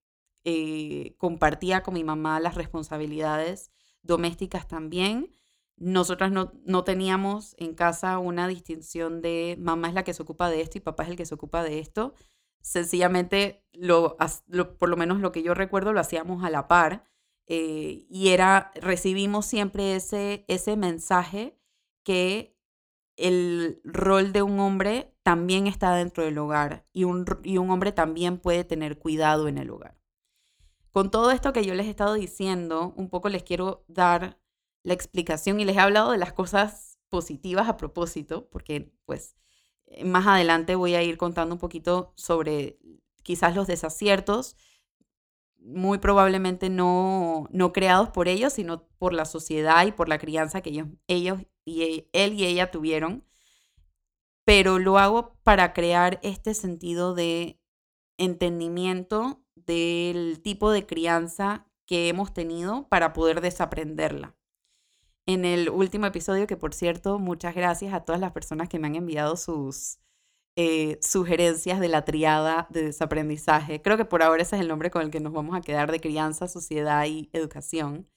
eh, 0.46 1.16
compartía 1.18 1.84
con 1.84 1.96
mi 1.96 2.04
mamá 2.04 2.40
las 2.40 2.56
responsabilidades 2.56 3.72
domésticas 4.04 4.68
también. 4.68 5.32
Nosotras 5.80 6.32
no, 6.32 6.52
no, 6.66 6.84
teníamos 6.84 7.56
en 7.58 7.74
casa 7.74 8.20
una 8.20 8.48
distinción 8.48 9.22
de 9.22 9.56
mamá 9.60 9.88
es 9.88 9.94
la 9.94 10.04
que 10.04 10.14
se 10.14 10.22
ocupa 10.22 10.50
de 10.50 10.62
esto 10.62 10.78
y 10.78 10.82
papá 10.82 11.04
es 11.04 11.10
el 11.10 11.16
que 11.16 11.26
se 11.26 11.36
ocupa 11.36 11.64
de 11.64 11.80
esto. 11.80 12.14
Sencillamente, 12.62 13.64
lo, 13.74 14.18
por 14.78 14.90
lo 14.90 14.98
menos 14.98 15.22
lo 15.22 15.32
que 15.32 15.42
yo 15.42 15.54
recuerdo, 15.54 15.94
lo 15.94 16.02
hacíamos 16.02 16.44
a 16.44 16.50
la 16.50 16.68
par. 16.68 17.06
Eh, 17.48 18.06
y 18.10 18.30
era, 18.30 18.72
recibimos 18.76 19.46
siempre 19.46 19.96
ese, 19.96 20.46
ese 20.48 20.76
mensaje 20.76 21.58
que 22.04 22.56
el 23.16 23.82
rol 23.84 24.32
de 24.34 24.42
un 24.42 24.60
hombre 24.60 25.14
también 25.24 25.68
está 25.68 25.94
dentro 25.94 26.24
del 26.24 26.38
hogar 26.38 26.86
y 26.94 27.04
un, 27.04 27.26
y 27.44 27.58
un 27.58 27.70
hombre 27.70 27.92
también 27.92 28.38
puede 28.38 28.64
tener 28.64 28.98
cuidado 28.98 29.48
en 29.48 29.58
el 29.58 29.70
hogar. 29.70 30.00
Con 30.92 31.12
todo 31.12 31.32
esto 31.32 31.54
que 31.54 31.64
yo 31.64 31.76
les 31.76 31.86
he 31.86 31.92
estado 31.92 32.16
diciendo, 32.16 32.94
un 32.98 33.10
poco 33.10 33.30
les 33.30 33.44
quiero 33.44 33.84
dar 33.88 34.39
la 34.84 34.94
explicación 34.94 35.60
y 35.60 35.66
les 35.66 35.76
he 35.76 35.80
hablado 35.80 36.12
de 36.12 36.18
las 36.18 36.34
cosas 36.34 37.00
positivas 37.10 37.68
a 37.68 37.78
propósito, 37.78 38.50
porque 38.50 38.94
pues 39.06 39.36
eh, 39.88 40.06
más 40.06 40.28
adelante 40.28 40.76
voy 40.76 40.96
a 40.96 41.04
ir 41.04 41.18
contando 41.18 41.56
un 41.56 41.60
poquito 41.60 42.14
sobre 42.16 42.80
quizás 43.24 43.56
los 43.56 43.68
desaciertos, 43.68 44.56
muy 45.58 45.98
probablemente 45.98 46.70
no, 46.70 47.48
no 47.52 47.74
creados 47.74 48.10
por 48.10 48.28
ellos, 48.28 48.54
sino 48.54 48.88
por 48.98 49.14
la 49.14 49.26
sociedad 49.26 49.86
y 49.86 49.92
por 49.92 50.08
la 50.10 50.18
crianza 50.18 50.62
que 50.62 50.70
ellos, 50.70 50.88
ellos 51.08 51.42
y 51.66 51.84
e, 51.84 52.10
él 52.14 52.34
y 52.34 52.46
ella 52.46 52.72
tuvieron. 52.72 53.26
Pero 54.46 54.80
lo 54.80 54.98
hago 54.98 55.38
para 55.44 55.74
crear 55.74 56.20
este 56.24 56.54
sentido 56.54 57.14
de 57.14 57.60
entendimiento 58.18 59.44
del 59.56 60.42
tipo 60.42 60.72
de 60.72 60.86
crianza 60.86 61.68
que 61.86 62.10
hemos 62.10 62.34
tenido 62.34 62.88
para 62.90 63.14
poder 63.14 63.42
desaprenderla. 63.42 64.36
En 65.30 65.46
el 65.46 65.70
último 65.70 66.08
episodio, 66.08 66.48
que 66.48 66.58
por 66.58 66.74
cierto, 66.74 67.20
muchas 67.20 67.54
gracias 67.54 67.94
a 67.94 68.00
todas 68.00 68.20
las 68.20 68.32
personas 68.32 68.68
que 68.68 68.80
me 68.80 68.88
han 68.88 68.96
enviado 68.96 69.38
sus 69.38 70.00
eh, 70.56 70.98
sugerencias 71.04 71.80
de 71.80 71.88
la 71.88 72.04
triada 72.04 72.66
de 72.72 72.86
desaprendizaje. 72.86 73.80
Creo 73.80 73.96
que 73.96 74.06
por 74.06 74.24
ahora 74.24 74.42
ese 74.42 74.56
es 74.56 74.64
el 74.64 74.68
nombre 74.68 74.90
con 74.90 75.04
el 75.04 75.12
que 75.12 75.20
nos 75.20 75.32
vamos 75.32 75.56
a 75.56 75.62
quedar 75.62 75.92
de 75.92 76.00
crianza, 76.00 76.48
sociedad 76.48 77.06
y 77.06 77.30
educación. 77.32 78.10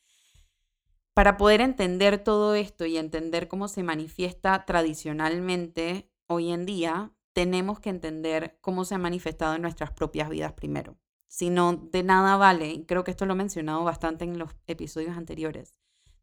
Para 1.12 1.36
poder 1.36 1.60
entender 1.60 2.16
todo 2.16 2.54
esto 2.54 2.86
y 2.86 2.96
entender 2.96 3.46
cómo 3.46 3.68
se 3.68 3.82
manifiesta 3.82 4.64
tradicionalmente 4.64 6.10
hoy 6.28 6.50
en 6.50 6.64
día, 6.64 7.12
tenemos 7.34 7.78
que 7.78 7.90
entender 7.90 8.56
cómo 8.62 8.86
se 8.86 8.94
ha 8.94 8.98
manifestado 8.98 9.54
en 9.54 9.60
nuestras 9.60 9.90
propias 9.90 10.30
vidas 10.30 10.54
primero. 10.54 10.96
Si 11.28 11.50
no, 11.50 11.74
de 11.76 12.04
nada 12.04 12.38
vale, 12.38 12.70
y 12.70 12.86
creo 12.86 13.04
que 13.04 13.10
esto 13.10 13.26
lo 13.26 13.34
he 13.34 13.36
mencionado 13.36 13.84
bastante 13.84 14.24
en 14.24 14.38
los 14.38 14.56
episodios 14.66 15.14
anteriores, 15.14 15.74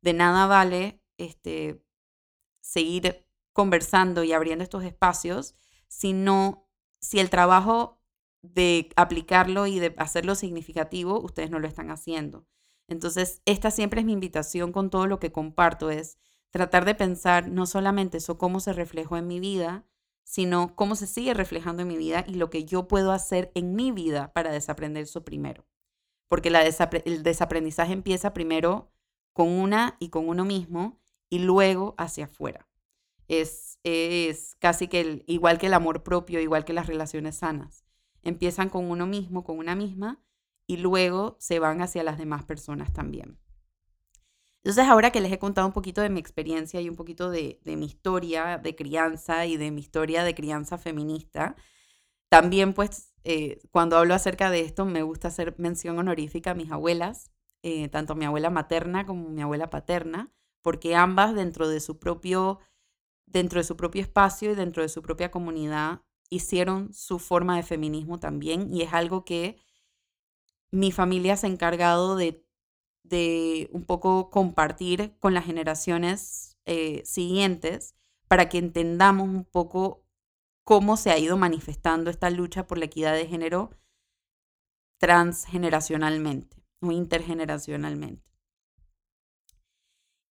de 0.01 0.13
nada 0.13 0.47
vale 0.47 1.01
este, 1.17 1.83
seguir 2.61 3.25
conversando 3.53 4.23
y 4.23 4.33
abriendo 4.33 4.63
estos 4.63 4.83
espacios, 4.83 5.55
sino 5.87 6.67
si 6.99 7.19
el 7.19 7.29
trabajo 7.29 7.99
de 8.41 8.89
aplicarlo 8.95 9.67
y 9.67 9.79
de 9.79 9.93
hacerlo 9.97 10.35
significativo, 10.35 11.19
ustedes 11.19 11.49
no 11.49 11.59
lo 11.59 11.67
están 11.67 11.91
haciendo. 11.91 12.47
Entonces, 12.87 13.41
esta 13.45 13.71
siempre 13.71 14.01
es 14.01 14.05
mi 14.05 14.13
invitación 14.13 14.71
con 14.71 14.89
todo 14.89 15.07
lo 15.07 15.19
que 15.19 15.31
comparto, 15.31 15.89
es 15.89 16.17
tratar 16.49 16.85
de 16.85 16.95
pensar 16.95 17.49
no 17.49 17.65
solamente 17.65 18.17
eso 18.17 18.37
cómo 18.37 18.59
se 18.59 18.73
reflejó 18.73 19.17
en 19.17 19.27
mi 19.27 19.39
vida, 19.39 19.85
sino 20.23 20.75
cómo 20.75 20.95
se 20.95 21.07
sigue 21.07 21.33
reflejando 21.33 21.81
en 21.81 21.87
mi 21.87 21.97
vida 21.97 22.23
y 22.27 22.35
lo 22.35 22.49
que 22.49 22.65
yo 22.65 22.87
puedo 22.87 23.11
hacer 23.11 23.51
en 23.55 23.75
mi 23.75 23.91
vida 23.91 24.31
para 24.33 24.51
desaprender 24.51 25.03
eso 25.03 25.25
primero. 25.25 25.65
Porque 26.27 26.49
el 26.49 27.23
desaprendizaje 27.23 27.93
empieza 27.93 28.33
primero 28.33 28.91
con 29.39 29.51
una 29.51 29.95
y 29.99 30.09
con 30.09 30.27
uno 30.27 30.43
mismo 30.43 30.99
y 31.29 31.39
luego 31.39 31.95
hacia 31.97 32.25
afuera. 32.25 32.67
Es, 33.29 33.79
es 33.85 34.57
casi 34.59 34.89
que 34.89 35.23
igual 35.27 35.57
que 35.57 35.67
el 35.67 35.75
amor 35.75 36.03
propio, 36.03 36.41
igual 36.41 36.65
que 36.65 36.73
las 36.73 36.87
relaciones 36.87 37.37
sanas. 37.37 37.85
Empiezan 38.21 38.67
con 38.67 38.91
uno 38.91 39.07
mismo, 39.07 39.45
con 39.45 39.57
una 39.57 39.75
misma, 39.75 40.21
y 40.67 40.75
luego 40.75 41.37
se 41.39 41.59
van 41.59 41.81
hacia 41.81 42.03
las 42.03 42.17
demás 42.17 42.43
personas 42.43 42.91
también. 42.91 43.39
Entonces, 44.57 44.83
ahora 44.89 45.11
que 45.11 45.21
les 45.21 45.31
he 45.31 45.39
contado 45.39 45.67
un 45.67 45.73
poquito 45.73 46.01
de 46.01 46.09
mi 46.09 46.19
experiencia 46.19 46.81
y 46.81 46.89
un 46.89 46.97
poquito 46.97 47.29
de, 47.29 47.61
mi 47.63 47.85
historia 47.85 48.57
de 48.57 48.75
crianza 48.75 49.45
y 49.45 49.55
de 49.55 49.71
mi 49.71 49.79
historia 49.79 50.25
de 50.25 50.35
crianza 50.35 50.77
feminista, 50.77 51.55
también 52.27 52.73
pues 52.73 53.13
eh, 53.23 53.61
cuando 53.71 53.95
hablo 53.95 54.15
acerca 54.15 54.51
de 54.51 54.59
esto 54.59 54.83
me 54.83 55.01
gusta 55.01 55.29
hacer 55.29 55.55
mención 55.57 55.97
honorífica 55.97 56.51
a 56.51 56.55
mis 56.55 56.73
abuelas, 56.73 57.31
eh, 57.63 57.89
tanto 57.89 58.15
mi 58.15 58.25
abuela 58.25 58.49
materna 58.49 59.05
como 59.05 59.29
mi 59.29 59.41
abuela 59.41 59.69
paterna, 59.69 60.31
porque 60.61 60.95
ambas 60.95 61.35
dentro 61.35 61.67
de 61.67 61.79
su 61.79 61.99
propio 61.99 62.59
dentro 63.25 63.59
de 63.59 63.63
su 63.63 63.77
propio 63.77 64.01
espacio 64.01 64.51
y 64.51 64.55
dentro 64.55 64.81
de 64.81 64.89
su 64.89 65.03
propia 65.03 65.29
comunidad 65.29 66.01
hicieron 66.31 66.93
su 66.93 67.19
forma 67.19 67.55
de 67.57 67.63
feminismo 67.63 68.19
también 68.19 68.73
y 68.73 68.81
es 68.81 68.93
algo 68.93 69.23
que 69.23 69.57
mi 70.71 70.91
familia 70.91 71.37
se 71.37 71.47
ha 71.47 71.49
encargado 71.49 72.15
de 72.15 72.43
de 73.09 73.69
un 73.73 73.85
poco 73.85 74.29
compartir 74.29 75.15
con 75.19 75.33
las 75.33 75.45
generaciones 75.45 76.57
eh, 76.65 77.01
siguientes 77.05 77.95
para 78.27 78.49
que 78.49 78.59
entendamos 78.59 79.27
un 79.27 79.45
poco 79.45 80.05
cómo 80.63 80.97
se 80.97 81.11
ha 81.11 81.17
ido 81.17 81.35
manifestando 81.37 82.11
esta 82.11 82.29
lucha 82.29 82.67
por 82.67 82.77
la 82.77 82.85
equidad 82.85 83.13
de 83.13 83.25
género 83.25 83.71
transgeneracionalmente 84.99 86.58
intergeneracionalmente. 86.81 88.29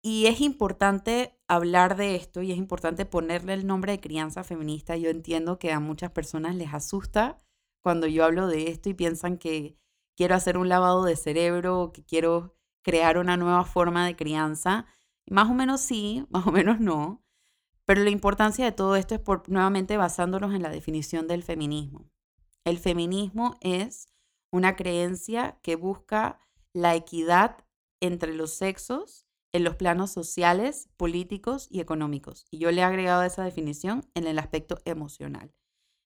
Y 0.04 0.26
es 0.26 0.40
importante 0.40 1.38
hablar 1.46 1.96
de 1.96 2.16
esto 2.16 2.42
y 2.42 2.50
es 2.50 2.58
importante 2.58 3.06
ponerle 3.06 3.54
el 3.54 3.66
nombre 3.66 3.92
de 3.92 4.00
crianza 4.00 4.42
feminista. 4.42 4.96
Yo 4.96 5.10
entiendo 5.10 5.60
que 5.60 5.70
a 5.70 5.78
muchas 5.78 6.10
personas 6.10 6.56
les 6.56 6.74
asusta 6.74 7.38
cuando 7.82 8.08
yo 8.08 8.24
hablo 8.24 8.48
de 8.48 8.68
esto 8.68 8.88
y 8.88 8.94
piensan 8.94 9.38
que 9.38 9.78
quiero 10.16 10.34
hacer 10.34 10.58
un 10.58 10.68
lavado 10.68 11.04
de 11.04 11.14
cerebro 11.14 11.92
que 11.92 12.04
quiero 12.04 12.56
crear 12.82 13.16
una 13.16 13.36
nueva 13.36 13.64
forma 13.64 14.04
de 14.04 14.16
crianza. 14.16 14.86
Más 15.30 15.48
o 15.48 15.54
menos 15.54 15.80
sí, 15.80 16.26
más 16.30 16.46
o 16.48 16.52
menos 16.52 16.80
no. 16.80 17.24
Pero 17.84 18.02
la 18.02 18.10
importancia 18.10 18.64
de 18.64 18.72
todo 18.72 18.96
esto 18.96 19.14
es 19.14 19.20
por, 19.20 19.48
nuevamente 19.48 19.96
basándonos 19.96 20.52
en 20.54 20.62
la 20.62 20.70
definición 20.70 21.28
del 21.28 21.44
feminismo. 21.44 22.10
El 22.64 22.78
feminismo 22.78 23.56
es 23.60 24.11
una 24.52 24.76
creencia 24.76 25.58
que 25.62 25.74
busca 25.74 26.38
la 26.72 26.94
equidad 26.94 27.64
entre 28.00 28.34
los 28.34 28.52
sexos 28.52 29.26
en 29.52 29.64
los 29.64 29.76
planos 29.76 30.10
sociales, 30.10 30.88
políticos 30.96 31.68
y 31.70 31.80
económicos. 31.80 32.46
Y 32.50 32.58
yo 32.58 32.70
le 32.70 32.80
he 32.80 32.84
agregado 32.84 33.22
esa 33.22 33.44
definición 33.44 34.08
en 34.14 34.26
el 34.26 34.38
aspecto 34.38 34.78
emocional. 34.84 35.52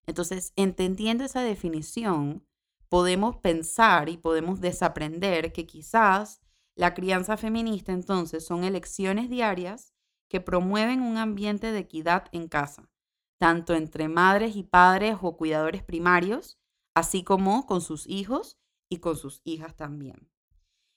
Entonces, 0.06 0.52
entendiendo 0.56 1.24
esa 1.24 1.42
definición, 1.42 2.46
podemos 2.88 3.36
pensar 3.36 4.08
y 4.08 4.16
podemos 4.16 4.60
desaprender 4.60 5.52
que 5.52 5.66
quizás 5.66 6.40
la 6.74 6.94
crianza 6.94 7.36
feminista 7.36 7.92
entonces 7.92 8.44
son 8.44 8.64
elecciones 8.64 9.30
diarias 9.30 9.94
que 10.28 10.40
promueven 10.40 11.00
un 11.00 11.16
ambiente 11.16 11.72
de 11.72 11.80
equidad 11.80 12.26
en 12.32 12.48
casa, 12.48 12.90
tanto 13.38 13.74
entre 13.74 14.08
madres 14.08 14.56
y 14.56 14.62
padres 14.64 15.16
o 15.22 15.36
cuidadores 15.36 15.82
primarios, 15.82 16.58
así 16.96 17.22
como 17.22 17.66
con 17.66 17.80
sus 17.80 18.08
hijos 18.08 18.58
y 18.88 18.98
con 18.98 19.16
sus 19.16 19.40
hijas 19.44 19.76
también. 19.76 20.28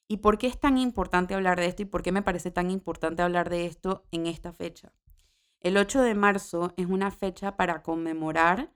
¿Y 0.08 0.18
por 0.18 0.39
qué 0.39 0.48
es 0.48 0.60
tan 0.60 0.79
importante 0.79 1.36
hablar 1.36 1.60
de 1.60 1.68
esto 1.68 1.84
y 1.84 1.86
por 1.86 2.01
qué 2.01 2.12
me 2.12 2.24
parece 2.24 2.50
tan 2.50 2.72
importante 2.72 3.22
hablar 3.22 3.50
de 3.51 3.68
esto 3.68 4.08
en 4.10 4.25
esta 4.25 4.51
fecha? 4.51 4.91
El 5.60 5.77
8 5.77 6.01
de 6.01 6.15
marzo 6.15 6.74
es 6.77 6.88
una 6.88 7.12
fecha 7.12 7.56
para 7.56 7.84
conmemorar 7.84 8.74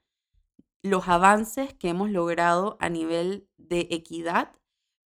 los 0.84 1.08
avances 1.08 1.74
que 1.74 1.90
hemos 1.90 2.12
logrado 2.12 2.78
a 2.80 2.90
nivel 2.90 3.48
de 3.58 3.88
equidad 3.90 4.52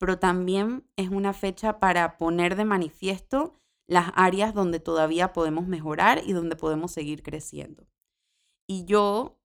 pero 0.03 0.19
también 0.19 0.85
es 0.97 1.07
una 1.07 1.31
fecha 1.31 1.79
para 1.79 2.17
poner 2.17 2.57
de 2.57 2.65
manifiesto 2.65 3.53
las 3.87 4.11
áreas 4.15 4.53
donde 4.53 4.81
todavía 4.81 5.31
podemos 5.31 5.65
mejorar 5.65 6.21
y 6.25 6.33
donde 6.33 6.57
podemos 6.57 6.91
seguir 6.91 7.23
creciendo. 7.23 7.87
Y 8.67 8.83
yo 8.83 9.39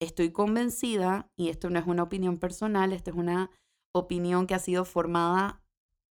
estoy 0.00 0.30
convencida, 0.30 1.30
y 1.36 1.48
esto 1.48 1.70
no 1.70 1.78
es 1.78 1.86
una 1.86 2.02
opinión 2.02 2.38
personal, 2.38 2.92
esto 2.92 3.10
es 3.10 3.16
una 3.16 3.50
opinión 3.94 4.46
que 4.46 4.54
ha 4.54 4.58
sido 4.58 4.84
formada 4.84 5.62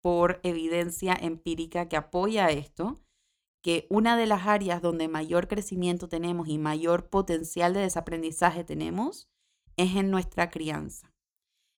por 0.02 0.40
evidencia 0.44 1.14
empírica 1.14 1.88
que 1.88 1.98
apoya 1.98 2.50
esto, 2.50 3.00
que 3.64 3.88
una 3.90 4.18
de 4.18 4.28
las 4.28 4.48
áreas 4.48 4.82
donde 4.82 5.08
mayor 5.08 5.48
crecimiento 5.48 6.10
tenemos 6.10 6.50
y 6.50 6.58
mayor 6.58 7.10
potencial 7.10 7.74
de 7.74 7.80
desaprendizaje 7.80 8.64
tenemos 8.64 9.30
es 9.78 9.96
en 9.96 10.12
nuestra 10.12 10.50
crianza. 10.50 11.14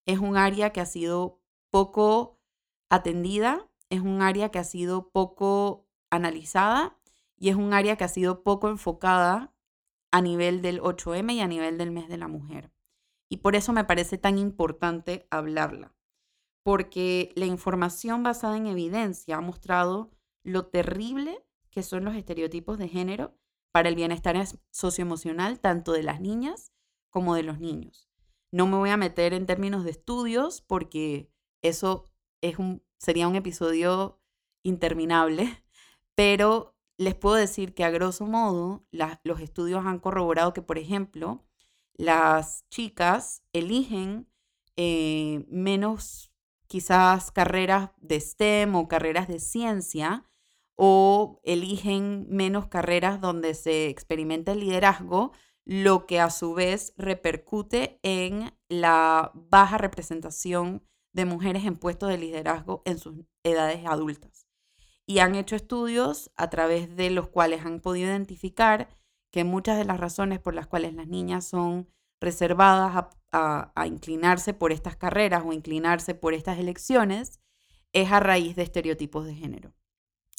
Es 0.07 0.19
un 0.19 0.37
área 0.37 0.71
que 0.71 0.81
ha 0.81 0.85
sido 0.85 1.39
poco 1.71 2.39
atendida, 2.89 3.69
es 3.89 4.01
un 4.01 4.21
área 4.21 4.49
que 4.49 4.59
ha 4.59 4.63
sido 4.63 5.11
poco 5.11 5.87
analizada 6.09 6.97
y 7.37 7.49
es 7.49 7.55
un 7.55 7.73
área 7.73 7.95
que 7.95 8.03
ha 8.03 8.09
sido 8.09 8.43
poco 8.43 8.69
enfocada 8.69 9.54
a 10.15 10.21
nivel 10.21 10.61
del 10.61 10.79
8M 10.79 11.33
y 11.33 11.41
a 11.41 11.47
nivel 11.47 11.77
del 11.77 11.91
mes 11.91 12.07
de 12.07 12.15
la 12.17 12.29
mujer. 12.29 12.71
Y 13.27 13.37
por 13.37 13.53
eso 13.53 13.73
me 13.73 13.83
parece 13.83 14.17
tan 14.17 14.37
importante 14.37 15.27
hablarla, 15.29 15.93
porque 16.63 17.33
la 17.35 17.45
información 17.45 18.23
basada 18.23 18.55
en 18.55 18.67
evidencia 18.67 19.35
ha 19.35 19.41
mostrado 19.41 20.11
lo 20.41 20.67
terrible 20.67 21.45
que 21.69 21.83
son 21.83 22.05
los 22.05 22.15
estereotipos 22.15 22.77
de 22.77 22.87
género 22.87 23.37
para 23.73 23.89
el 23.89 23.95
bienestar 23.95 24.41
socioemocional 24.71 25.59
tanto 25.59 25.91
de 25.91 26.03
las 26.03 26.21
niñas 26.21 26.71
como 27.09 27.35
de 27.35 27.43
los 27.43 27.59
niños. 27.59 28.09
No 28.53 28.67
me 28.67 28.77
voy 28.77 28.91
a 28.91 28.97
meter 28.97 29.33
en 29.33 29.45
términos 29.45 29.83
de 29.83 29.91
estudios 29.91 30.61
porque 30.61 31.29
eso 31.61 32.05
es 32.39 32.57
un, 32.57 32.81
sería 32.99 33.27
un 33.27 33.35
episodio 33.35 34.21
interminable, 34.63 35.61
pero 36.15 36.74
les 36.97 37.15
puedo 37.15 37.35
decir 37.35 37.73
que 37.73 37.83
a 37.83 37.89
grosso 37.89 38.25
modo 38.25 38.85
los 39.23 39.41
estudios 39.41 39.85
han 39.85 39.99
corroborado 39.99 40.53
que, 40.53 40.61
por 40.61 40.77
ejemplo, 40.77 41.45
las 41.93 42.67
chicas 42.69 43.43
eligen 43.53 44.27
eh, 44.75 45.45
menos 45.49 46.31
quizás 46.67 47.31
carreras 47.31 47.91
de 47.97 48.19
STEM 48.19 48.75
o 48.75 48.87
carreras 48.87 49.27
de 49.27 49.39
ciencia 49.39 50.25
o 50.75 51.39
eligen 51.43 52.27
menos 52.29 52.67
carreras 52.67 53.21
donde 53.21 53.53
se 53.53 53.87
experimenta 53.87 54.51
el 54.51 54.59
liderazgo, 54.59 55.31
lo 55.63 56.05
que 56.05 56.19
a 56.19 56.29
su 56.29 56.53
vez 56.53 56.93
repercute 56.97 57.99
en 58.03 58.53
la 58.67 59.31
baja 59.33 59.77
representación 59.77 60.83
de 61.13 61.25
mujeres 61.25 61.63
en 61.65 61.77
puestos 61.77 62.09
de 62.09 62.17
liderazgo 62.17 62.81
en 62.85 62.99
sus 62.99 63.25
edades 63.43 63.85
adultas. 63.85 64.44
Y 65.05 65.19
han 65.19 65.35
hecho 65.35 65.55
estudios 65.55 66.31
a 66.35 66.49
través 66.49 66.95
de 66.95 67.09
los 67.09 67.27
cuales 67.27 67.65
han 67.65 67.79
podido 67.79 68.07
identificar 68.07 68.89
que 69.31 69.43
muchas 69.43 69.77
de 69.77 69.85
las 69.85 69.99
razones 69.99 70.39
por 70.39 70.53
las 70.53 70.65
cuales 70.65 70.93
las 70.93 71.07
niñas 71.07 71.45
son 71.45 71.89
reservadas 72.21 73.07
a, 73.31 73.85
inclinarse 73.85 74.53
por 74.53 74.71
estas 74.71 74.95
carreras 74.95 75.43
o 75.45 75.51
inclinarse 75.51 76.15
por 76.15 76.33
estas 76.33 76.57
elecciones 76.57 77.41
es 77.91 78.11
a 78.13 78.21
raíz 78.21 78.55
de 78.55 78.63
estereotipos 78.63 79.25
de 79.25 79.35
género. 79.35 79.73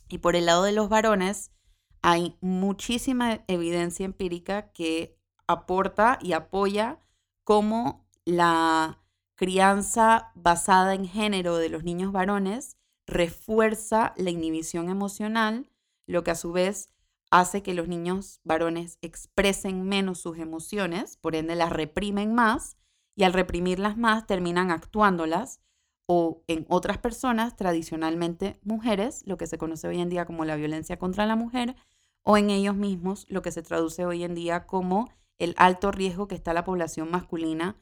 Y 0.09 0.19
por 0.19 0.35
el 0.35 0.47
lado 0.47 0.63
de 0.63 0.73
los 0.73 0.89
varones 0.89 1.53
hay 2.01 2.39
muchísima 2.41 3.45
evidencia 3.49 4.07
empírica 4.07 4.73
que 4.73 5.19
aporta 5.47 6.19
y 6.23 6.33
apoya 6.33 7.01
cómo 7.45 8.09
la 8.25 9.03
crianza 9.35 10.33
basada 10.35 10.95
en 10.95 11.07
género 11.07 11.57
de 11.57 11.69
los 11.69 11.85
niños 11.85 12.13
varones 12.13 12.79
refuerza 13.07 14.13
la 14.17 14.31
inhibición 14.31 14.89
emocional, 14.89 15.71
lo 16.07 16.25
que 16.25 16.33
a 16.33 16.37
su 16.37 16.53
vez 16.53 16.91
hace 17.31 17.63
que 17.63 17.75
los 17.75 17.89
niños 17.89 18.41
varones 18.45 18.99
expresen 19.03 19.83
menos 19.85 20.21
sus 20.21 20.39
emociones, 20.39 21.17
por 21.17 21.35
ende 21.35 21.57
las 21.57 21.71
reprimen 21.71 22.35
más, 22.35 22.77
y 23.15 23.25
al 23.25 23.33
reprimirlas 23.33 23.97
más 23.97 24.27
terminan 24.27 24.71
actuándolas 24.71 25.61
o 26.07 26.45
en 26.47 26.67
otras 26.69 26.99
personas, 26.99 27.57
tradicionalmente 27.57 28.61
mujeres, 28.63 29.23
lo 29.27 29.37
que 29.37 29.47
se 29.47 29.59
conoce 29.59 29.89
hoy 29.89 30.01
en 30.01 30.09
día 30.09 30.25
como 30.25 30.45
la 30.45 30.55
violencia 30.55 30.99
contra 30.99 31.27
la 31.27 31.35
mujer, 31.35 31.75
o 32.23 32.37
en 32.37 32.51
ellos 32.51 32.77
mismos, 32.77 33.27
lo 33.29 33.43
que 33.43 33.51
se 33.51 33.63
traduce 33.63 34.05
hoy 34.05 34.23
en 34.23 34.35
día 34.35 34.67
como 34.67 35.09
el 35.39 35.55
alto 35.59 35.91
riesgo 35.91 36.29
que 36.29 36.35
está 36.35 36.53
la 36.53 36.65
población 36.65 37.11
masculina 37.11 37.77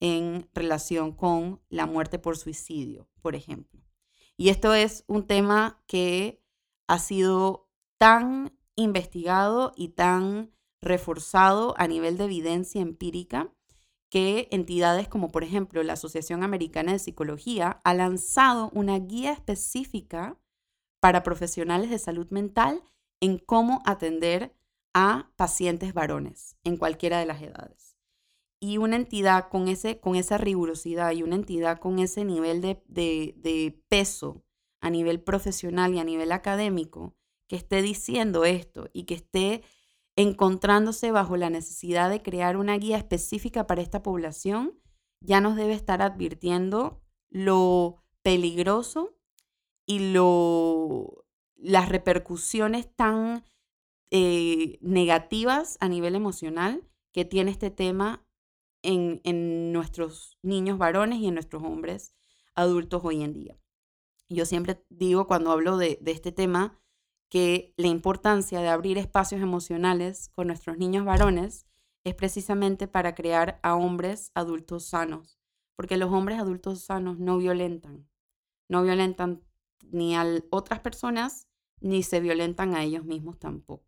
en 0.00 0.48
relación 0.52 1.12
con 1.12 1.60
la 1.68 1.86
muerte 1.86 2.18
por 2.18 2.36
suicidio, 2.36 3.08
por 3.22 3.34
ejemplo. 3.36 3.80
Y 4.36 4.48
esto 4.48 4.74
es 4.74 5.04
un 5.06 5.26
tema 5.26 5.82
que 5.86 6.42
ha 6.88 6.98
sido 6.98 7.68
tan 7.98 8.58
investigado 8.74 9.72
y 9.76 9.88
tan 9.88 10.52
reforzado 10.80 11.74
a 11.78 11.86
nivel 11.86 12.16
de 12.18 12.24
evidencia 12.24 12.80
empírica 12.80 13.52
que 14.10 14.48
entidades 14.50 15.08
como 15.08 15.30
por 15.30 15.42
ejemplo 15.42 15.82
la 15.82 15.94
Asociación 15.94 16.42
Americana 16.42 16.92
de 16.92 16.98
Psicología 16.98 17.80
ha 17.82 17.94
lanzado 17.94 18.70
una 18.74 18.98
guía 18.98 19.32
específica 19.32 20.36
para 21.00 21.22
profesionales 21.22 21.88
de 21.88 21.98
salud 21.98 22.28
mental 22.30 22.82
en 23.20 23.38
cómo 23.38 23.82
atender 23.86 24.54
a 24.92 25.30
pacientes 25.36 25.94
varones 25.94 26.56
en 26.64 26.76
cualquiera 26.76 27.18
de 27.18 27.26
las 27.26 27.40
edades. 27.40 27.91
Y 28.64 28.78
una 28.78 28.94
entidad 28.94 29.48
con, 29.48 29.66
ese, 29.66 29.98
con 29.98 30.14
esa 30.14 30.38
rigurosidad 30.38 31.10
y 31.10 31.24
una 31.24 31.34
entidad 31.34 31.80
con 31.80 31.98
ese 31.98 32.24
nivel 32.24 32.60
de, 32.60 32.80
de 32.86 33.82
peso 33.88 34.44
a 34.80 34.88
nivel 34.88 35.20
profesional 35.20 35.92
y 35.94 35.98
a 35.98 36.04
nivel 36.04 36.30
académico 36.30 37.16
que 37.48 37.56
esté 37.56 37.82
diciendo 37.82 38.44
esto 38.44 38.88
y 38.92 39.02
que 39.02 39.14
esté 39.14 39.62
encontrándose 40.14 41.10
bajo 41.10 41.36
la 41.36 41.50
necesidad 41.50 42.08
de 42.08 42.22
crear 42.22 42.56
una 42.56 42.78
guía 42.78 42.98
específica 42.98 43.66
para 43.66 43.82
esta 43.82 44.04
población, 44.04 44.78
ya 45.20 45.40
nos 45.40 45.56
debe 45.56 45.72
estar 45.72 46.00
advirtiendo 46.00 47.02
lo 47.30 48.04
peligroso 48.22 49.18
y 49.86 50.12
lo, 50.12 51.24
las 51.56 51.88
repercusiones 51.88 52.94
tan 52.94 53.44
eh, 54.12 54.78
negativas 54.82 55.78
a 55.80 55.88
nivel 55.88 56.14
emocional 56.14 56.88
que 57.12 57.24
tiene 57.24 57.50
este 57.50 57.70
tema 57.70 58.24
en, 58.82 59.20
en, 59.24 59.72
nuestros 59.72 60.38
niños 60.42 60.78
varones 60.78 61.20
y 61.20 61.28
en 61.28 61.34
nuestros 61.34 61.62
hombres 61.62 62.14
adultos 62.54 63.02
hoy 63.04 63.22
en 63.22 63.32
día. 63.32 63.58
Yo 64.28 64.46
siempre 64.46 64.84
digo 64.88 65.26
cuando 65.26 65.50
hablo 65.50 65.76
de, 65.76 65.98
de 66.00 66.10
este 66.10 66.32
tema 66.32 66.78
que 67.28 67.72
la 67.76 67.86
importancia 67.86 68.60
de 68.60 68.68
abrir 68.68 68.98
espacios 68.98 69.40
emocionales 69.40 70.28
con 70.34 70.48
nuestros 70.48 70.76
niños 70.78 71.04
varones 71.04 71.66
es 72.04 72.14
precisamente 72.14 72.88
para 72.88 73.14
crear 73.14 73.58
a 73.62 73.74
hombres 73.74 74.32
adultos 74.34 74.84
sanos, 74.84 75.38
porque 75.76 75.96
los 75.96 76.12
hombres 76.12 76.38
adultos 76.38 76.82
sanos 76.82 77.18
no 77.18 77.38
violentan, 77.38 78.08
no 78.68 78.82
violentan 78.82 79.42
ni 79.90 80.14
a 80.16 80.26
otras 80.50 80.80
personas 80.80 81.48
ni 81.80 82.02
se 82.02 82.20
violentan 82.20 82.74
a 82.74 82.84
ellos 82.84 83.04
mismos 83.04 83.38
tampoco. 83.38 83.86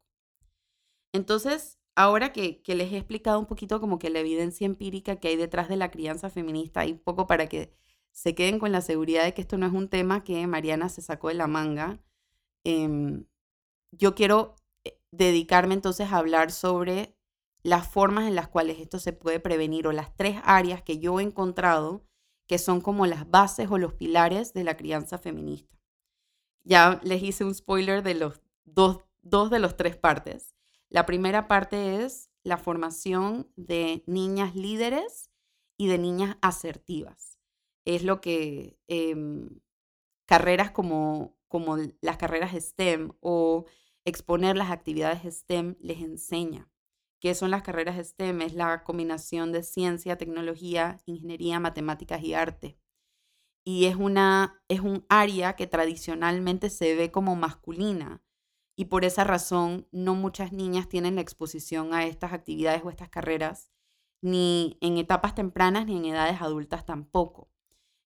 Entonces, 1.13 1.79
ahora 1.97 2.33
que, 2.33 2.63
que, 2.63 2.75
les 2.75 2.93
he 2.93 2.97
explicado 2.99 3.39
un 3.39 3.47
poquito 3.47 3.81
como 3.81 3.99
que 3.99 4.11
la 4.11 4.21
evidencia 4.21 4.67
empírica 4.67 5.17
que 5.17 5.29
hay 5.29 5.37
detrás 5.37 5.69
de 5.69 5.77
la 5.77 5.91
crianza 5.91 6.31
feminista 6.31 6.87
y 6.87 6.93
un 6.93 6.99
poco 6.99 7.27
para 7.27 7.49
que 7.49 7.73
se 8.13 8.35
queden 8.35 8.59
con 8.59 8.73
la 8.73 8.81
seguridad 8.81 9.25
de 9.25 9.35
que 9.35 9.43
esto 9.43 9.59
no 9.59 9.67
es 9.67 9.73
un 9.73 9.89
tema 9.89 10.25
que 10.25 10.47
Mariana 10.47 10.89
se 10.89 11.03
sacó 11.03 11.29
de 11.29 11.35
la 11.35 11.47
manga, 11.47 12.01
eh, 12.65 13.25
yo 13.93 14.15
quiero 14.15 14.57
eh, 14.85 14.99
dedicarme 15.11 15.75
entonces 15.75 16.13
a 16.13 16.19
hablar 16.19 16.51
sobre 16.53 17.17
las 17.63 17.89
formas 17.89 18.29
en 18.29 18.35
las 18.35 18.49
cuales 18.49 18.79
esto 18.79 18.99
se 18.99 19.13
puede 19.13 19.41
prevenir 19.41 19.87
o 19.87 19.93
las 19.93 20.15
tres 20.17 20.39
áreas 20.45 20.83
que 20.83 20.99
yo 20.99 21.19
he 21.19 21.23
encontrado 21.23 22.05
que 22.47 22.59
son 22.59 22.81
como 22.81 23.07
las 23.07 23.31
bases 23.31 23.71
o 23.71 23.79
los 23.79 23.95
pilares 23.95 24.53
de 24.53 24.65
la 24.65 24.77
crianza 24.77 25.17
feminista. 25.17 25.79
Ya 26.63 27.01
les 27.03 27.23
hice 27.23 27.45
un 27.45 27.55
spoiler 27.55 28.03
de 28.03 28.15
los 28.15 28.43
dos, 28.65 29.01
dos 29.23 29.51
de 29.51 29.59
los 29.59 29.77
tres 29.77 29.97
partes. 29.97 30.54
La 30.89 31.07
primera 31.07 31.49
parte 31.49 32.05
es 32.05 32.31
la 32.43 32.59
formación 32.59 33.51
de 33.57 34.05
niñas 34.07 34.55
líderes 34.55 35.31
y 35.77 35.89
de 35.89 35.99
niñas 35.99 36.37
asertivas. 36.41 37.39
Es 37.85 38.03
lo 38.05 38.21
que 38.21 38.79
em, 38.87 39.61
carreras 40.27 40.71
como, 40.71 41.37
como 41.49 41.77
las 42.01 42.17
carreras 42.17 42.53
STEM 42.55 43.13
o 43.21 43.67
exponer 44.05 44.57
las 44.57 44.71
actividades 44.71 45.23
STEM 45.25 45.77
les 45.81 46.01
enseña. 46.01 46.71
¿Qué 47.21 47.35
son 47.35 47.51
las 47.51 47.63
carreras 47.63 47.97
STEM? 48.07 48.43
Es 48.43 48.55
la 48.55 48.85
combinación 48.85 49.51
de 49.51 49.63
ciencia, 49.63 50.19
tecnología, 50.19 51.01
ingeniería, 51.07 51.59
matemáticas 51.59 52.23
y 52.23 52.35
arte. 52.35 52.79
Y 53.65 53.87
es, 53.87 53.97
una, 53.97 54.63
es 54.69 54.81
un 54.81 55.07
área 55.09 55.57
que 55.57 55.67
tradicionalmente 55.67 56.69
se 56.69 56.95
ve 56.95 57.11
como 57.11 57.35
masculina. 57.35 58.23
Y 58.77 58.87
por 58.87 59.05
esa 59.05 59.25
razón 59.25 59.87
no 59.93 60.15
muchas 60.15 60.53
niñas 60.53 60.89
tienen 60.89 61.15
la 61.15 61.21
exposición 61.21 61.95
a 61.95 62.07
estas 62.07 62.33
actividades 62.33 62.83
o 62.85 62.91
estas 62.91 63.09
carreras, 63.09 63.71
ni 64.21 64.79
en 64.81 64.99
etapas 64.99 65.35
tempranas 65.35 65.87
ni 65.87 65.97
en 65.97 66.07
edades 66.07 66.41
adultas 66.41 66.85
tampoco. 66.85 67.51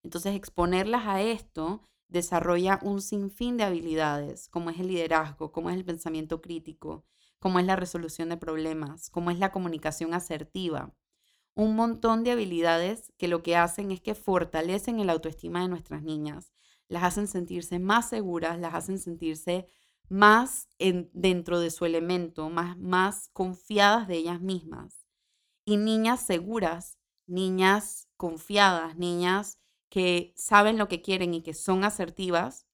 Entonces 0.03 0.35
exponerlas 0.35 1.07
a 1.07 1.23
esto 1.23 1.89
desarrolla 2.09 2.81
un 2.83 3.01
sinfín 3.01 3.57
de 3.57 3.65
habilidades, 3.65 4.49
como 4.49 4.71
es 4.71 4.79
el 4.81 4.89
liderazgo, 4.89 5.53
como 5.53 5.71
es 5.71 5.77
el 5.77 5.85
pensamiento 5.85 6.41
crítico, 6.41 7.05
como 7.39 7.59
es 7.59 7.67
la 7.67 7.77
resolución 7.77 8.31
de 8.31 8.37
problemas, 8.37 9.11
como 9.11 9.31
es 9.31 9.39
la 9.39 9.53
comunicación 9.53 10.15
asertiva. 10.15 10.95
Un 11.55 11.77
montón 11.77 12.25
de 12.25 12.33
habilidades 12.33 13.13
que 13.19 13.29
lo 13.29 13.43
que 13.43 13.57
hacen 13.57 13.91
es 13.91 14.01
que 14.01 14.15
fortalecen 14.15 15.01
el 15.01 15.11
autoestima 15.11 15.63
de 15.63 15.69
nuestras 15.69 16.03
niñas, 16.03 16.53
las 16.89 17.03
hacen 17.03 17.27
sentirse 17.27 17.79
más 17.79 18.09
seguras, 18.09 18.59
las 18.59 18.75
hacen 18.75 18.99
sentirse 18.99 19.69
más 20.09 20.69
en, 20.79 21.11
dentro 21.13 21.61
de 21.61 21.71
su 21.71 21.85
elemento, 21.85 22.51
más, 22.51 22.79
más 22.79 23.31
confiadas 23.33 24.09
de 24.09 24.17
ellas 24.17 24.41
mismas. 24.41 25.07
Y 25.65 25.77
niñas 25.77 26.21
seguras, 26.25 26.99
niñas 27.27 28.09
confiadas, 28.17 28.97
niñas 28.97 29.59
que 29.91 30.33
saben 30.37 30.79
lo 30.79 30.89
que 30.89 31.03
quieren 31.03 31.35
y 31.35 31.43
que 31.43 31.55
son 31.55 31.85
asertivas, 31.85 32.67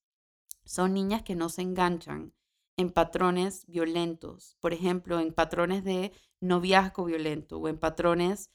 son 0.65 0.95
niñas 0.95 1.23
que 1.23 1.35
no 1.35 1.49
se 1.49 1.63
enganchan 1.63 2.33
en 2.77 2.91
patrones 2.91 3.67
violentos, 3.67 4.57
por 4.61 4.73
ejemplo, 4.73 5.21
en 5.21 5.33
patrones 5.33 5.85
de 5.85 6.13
noviazgo 6.41 7.05
violento 7.05 7.59
o 7.59 7.69
en 7.69 7.79
patrones 7.79 8.51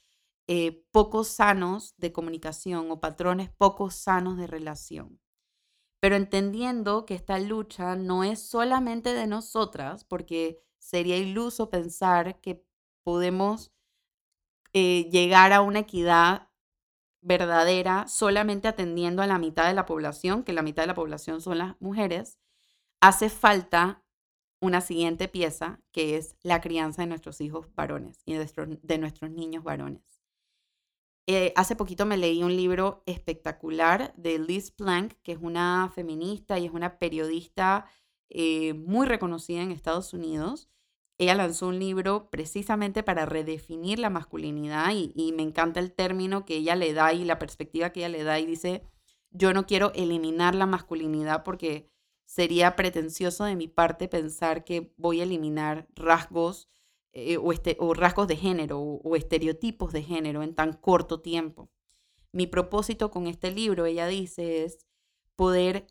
eh, 0.47 0.83
poco 0.91 1.23
sanos 1.23 1.93
de 1.97 2.11
comunicación 2.11 2.91
o 2.91 2.99
patrones 2.99 3.49
poco 3.51 3.91
sanos 3.91 4.37
de 4.37 4.47
relación. 4.47 5.19
Pero 5.99 6.15
entendiendo 6.15 7.05
que 7.05 7.15
esta 7.15 7.39
lucha 7.39 7.95
no 7.95 8.23
es 8.23 8.41
solamente 8.41 9.13
de 9.13 9.27
nosotras, 9.27 10.03
porque 10.05 10.61
sería 10.77 11.17
iluso 11.17 11.69
pensar 11.69 12.39
que 12.41 12.63
podemos 13.03 13.71
eh, 14.73 15.09
llegar 15.11 15.51
a 15.51 15.61
una 15.61 15.79
equidad 15.79 16.49
verdadera 17.21 18.07
solamente 18.07 18.67
atendiendo 18.67 19.21
a 19.21 19.27
la 19.27 19.39
mitad 19.39 19.67
de 19.67 19.73
la 19.73 19.85
población, 19.85 20.43
que 20.43 20.53
la 20.53 20.61
mitad 20.61 20.83
de 20.83 20.87
la 20.87 20.93
población 20.93 21.41
son 21.41 21.57
las 21.57 21.75
mujeres, 21.81 22.39
hace 23.01 23.29
falta 23.29 24.03
una 24.61 24.81
siguiente 24.81 25.27
pieza 25.27 25.81
que 25.91 26.17
es 26.17 26.35
la 26.43 26.61
crianza 26.61 27.01
de 27.01 27.07
nuestros 27.07 27.41
hijos 27.41 27.67
varones 27.75 28.21
y 28.25 28.33
de 28.33 28.97
nuestros, 28.97 29.31
niños 29.31 29.63
varones. 29.63 30.18
Eh, 31.31 31.53
hace 31.55 31.75
poquito 31.75 32.07
me 32.07 32.17
leí 32.17 32.41
un 32.41 32.55
libro 32.55 33.03
espectacular 33.05 34.15
de 34.17 34.39
Liz 34.39 34.71
Plank, 34.71 35.13
que 35.21 35.33
es 35.33 35.37
una 35.39 35.91
feminista 35.93 36.57
y 36.57 36.65
es 36.65 36.71
una 36.71 36.97
periodista 36.97 37.85
eh, 38.29 38.73
muy 38.73 39.05
reconocida 39.05 39.61
en 39.61 39.69
Estados 39.69 40.11
Unidos. 40.15 40.69
Ella 41.19 41.35
lanzó 41.35 41.67
un 41.67 41.77
libro 41.77 42.31
precisamente 42.31 43.03
para 43.03 43.27
redefinir 43.27 43.99
la 43.99 44.09
masculinidad 44.09 44.91
y, 44.91 45.31
me 45.33 45.43
encanta 45.43 45.79
el 45.79 45.91
término 45.91 46.45
que 46.45 46.55
ella 46.55 46.75
le 46.75 46.93
da 46.93 47.13
y 47.13 47.23
la 47.25 47.37
perspectiva 47.37 47.91
que 47.91 47.99
ella 47.99 48.09
le 48.09 48.23
da 48.23 48.39
y 48.39 48.47
dice, 48.47 48.81
yo 49.29 49.53
no 49.53 49.67
quiero 49.67 49.91
eliminar 49.93 50.55
la 50.55 50.65
masculinidad 50.65 51.43
porque 51.43 51.91
sería 52.25 52.75
pretencioso 52.75 53.43
de 53.43 53.55
mi 53.55 53.67
parte 53.67 54.07
pensar 54.07 54.63
que 54.63 54.95
voy 54.97 55.19
a 55.19 55.25
eliminar 55.25 55.87
rasgos 55.93 56.69
eh, 57.13 57.37
o, 57.37 57.51
este, 57.51 57.77
o, 57.79 57.93
rasgos 57.93 58.27
de 58.27 58.35
género 58.35 58.79
o, 58.79 59.15
estereotipos 59.15 59.91
de 59.93 60.03
género 60.03 60.43
en 60.43 60.55
tan 60.55 60.73
corto 60.73 61.21
tiempo. 61.21 61.69
Mi 62.31 62.47
propósito 62.47 63.11
con 63.11 63.27
este 63.27 63.51
libro, 63.51 63.85
ella 63.85 64.07
dice, 64.07 64.63
es 64.63 64.85
poder 65.35 65.87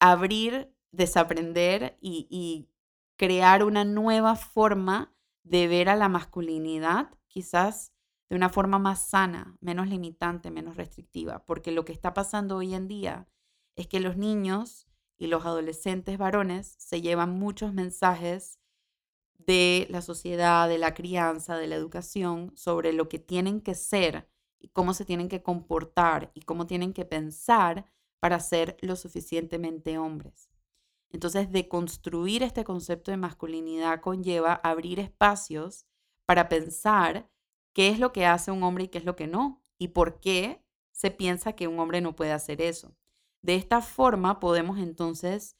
abrir, 0.00 0.74
desaprender 0.92 1.98
y 2.00 2.68
crear 3.16 3.64
una 3.64 3.84
nueva 3.84 4.36
forma 4.36 5.14
de 5.42 5.68
ver 5.68 5.88
a 5.88 5.96
la 5.96 6.08
masculinidad 6.08 7.10
quizás 7.28 7.92
de 8.28 8.36
una 8.36 8.48
forma 8.48 8.78
más 8.78 9.00
sana, 9.00 9.56
menos 9.60 9.88
limitante, 9.88 10.50
menos 10.50 10.76
restrictiva, 10.76 11.44
porque 11.44 11.72
lo 11.72 11.84
que 11.84 11.92
está 11.92 12.14
pasando 12.14 12.56
hoy 12.56 12.74
en 12.74 12.88
día 12.88 13.28
es 13.76 13.86
que 13.86 14.00
los 14.00 14.16
niños 14.16 14.88
y 15.16 15.26
los 15.26 15.44
adolescentes 15.44 16.18
varones 16.18 16.74
se 16.78 17.00
llevan 17.00 17.38
muchos 17.38 17.72
mensajes 17.72 18.58
de 19.38 19.86
la 19.90 20.02
sociedad, 20.02 20.68
de 20.68 20.78
la 20.78 20.94
crianza, 20.94 21.56
de 21.56 21.66
la 21.66 21.74
educación, 21.74 22.52
sobre 22.56 22.92
lo 22.92 23.08
que 23.08 23.18
tienen 23.18 23.60
que 23.60 23.74
ser 23.74 24.28
y 24.58 24.68
cómo 24.68 24.94
se 24.94 25.04
tienen 25.04 25.28
que 25.28 25.42
comportar 25.42 26.30
y 26.34 26.42
cómo 26.42 26.66
tienen 26.66 26.92
que 26.92 27.04
pensar 27.04 27.86
para 28.20 28.40
ser 28.40 28.76
lo 28.80 28.96
suficientemente 28.96 29.98
hombres. 29.98 30.50
Entonces, 31.10 31.52
deconstruir 31.52 32.42
este 32.42 32.64
concepto 32.64 33.10
de 33.10 33.16
masculinidad 33.16 34.00
conlleva 34.00 34.54
abrir 34.54 34.98
espacios 34.98 35.86
para 36.26 36.48
pensar 36.48 37.30
qué 37.72 37.88
es 37.88 37.98
lo 37.98 38.12
que 38.12 38.26
hace 38.26 38.50
un 38.50 38.62
hombre 38.62 38.84
y 38.84 38.88
qué 38.88 38.98
es 38.98 39.04
lo 39.04 39.14
que 39.14 39.26
no, 39.26 39.62
y 39.78 39.88
por 39.88 40.20
qué 40.20 40.64
se 40.92 41.10
piensa 41.10 41.54
que 41.54 41.68
un 41.68 41.78
hombre 41.78 42.00
no 42.00 42.16
puede 42.16 42.32
hacer 42.32 42.62
eso. 42.62 42.96
De 43.42 43.56
esta 43.56 43.80
forma 43.80 44.40
podemos 44.40 44.78
entonces 44.78 45.56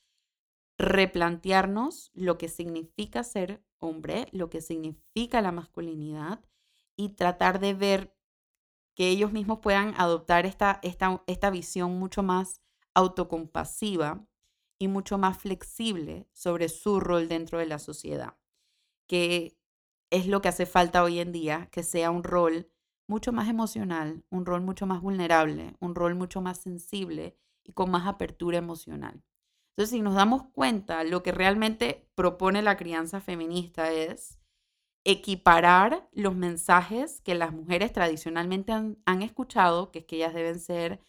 replantearnos 0.79 2.11
lo 2.15 2.39
que 2.39 2.49
significa 2.49 3.23
ser 3.23 3.63
hombre, 3.85 4.29
lo 4.33 4.51
que 4.51 4.61
significa 4.61 5.42
la 5.42 5.53
masculinidad 5.53 6.44
y 6.97 7.11
tratar 7.11 7.61
de 7.61 7.75
ver 7.75 8.16
que 8.94 9.09
ellos 9.09 9.33
mismos 9.33 9.59
puedan 9.59 9.94
adoptar 9.97 10.47
esta, 10.47 10.79
esta, 10.83 11.23
esta 11.27 11.51
visión 11.51 11.99
mucho 11.99 12.23
más 12.23 12.61
autocompasiva 12.94 14.25
y 14.79 14.88
mucho 14.88 15.18
más 15.18 15.38
flexible 15.38 16.29
sobre 16.33 16.68
su 16.68 17.01
rol 17.01 17.29
dentro 17.29 17.59
de 17.59 17.66
la 17.66 17.79
sociedad, 17.79 18.37
que 19.07 19.57
es 20.11 20.27
lo 20.27 20.40
que 20.40 20.49
hace 20.49 20.66
falta 20.66 21.03
hoy 21.03 21.18
en 21.18 21.33
día, 21.33 21.68
que 21.73 21.83
sea 21.83 22.11
un 22.11 22.23
rol 22.23 22.70
mucho 23.07 23.33
más 23.33 23.49
emocional, 23.49 24.25
un 24.31 24.47
rol 24.47 24.61
mucho 24.62 24.87
más 24.87 25.03
vulnerable, 25.03 25.77
un 25.81 25.94
rol 25.94 26.14
mucho 26.14 26.40
más 26.40 26.59
sensible 26.59 27.37
y 27.64 27.73
con 27.73 27.90
más 27.90 28.07
apertura 28.07 28.59
emocional. 28.59 29.23
Entonces, 29.77 29.91
si 29.91 30.03
nos 30.03 30.15
damos 30.15 30.45
cuenta, 30.53 31.03
lo 31.03 31.25
que 31.25 31.33
realmente 31.33 32.09
propone 32.15 32.63
la 32.63 32.77
crianza 32.77 33.21
feminista 33.21 33.91
es 33.91 34.39
equiparar 35.05 36.09
los 36.13 36.37
mensajes 36.37 37.21
que 37.23 37.35
las 37.35 37.53
mujeres 37.53 37.93
tradicionalmente 37.93 38.73
han, 38.73 39.23
escuchado, 39.23 39.91
que 39.91 40.01
es 40.01 40.05
que 40.05 40.17
ellas 40.17 40.33
deben 40.33 40.61
ser 40.61 41.01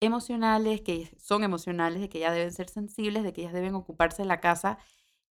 emocionales, 0.00 0.82
que 0.82 1.12
son 1.18 1.42
emocionales, 1.42 2.00
de 2.00 2.08
que 2.08 2.18
ellas 2.18 2.34
deben 2.34 2.52
ser 2.52 2.68
sensibles, 2.68 3.24
de 3.24 3.32
que 3.32 3.40
ellas 3.42 3.52
deben 3.52 3.74
ocuparse 3.74 4.22
de 4.22 4.28
la 4.28 4.40
casa 4.40 4.78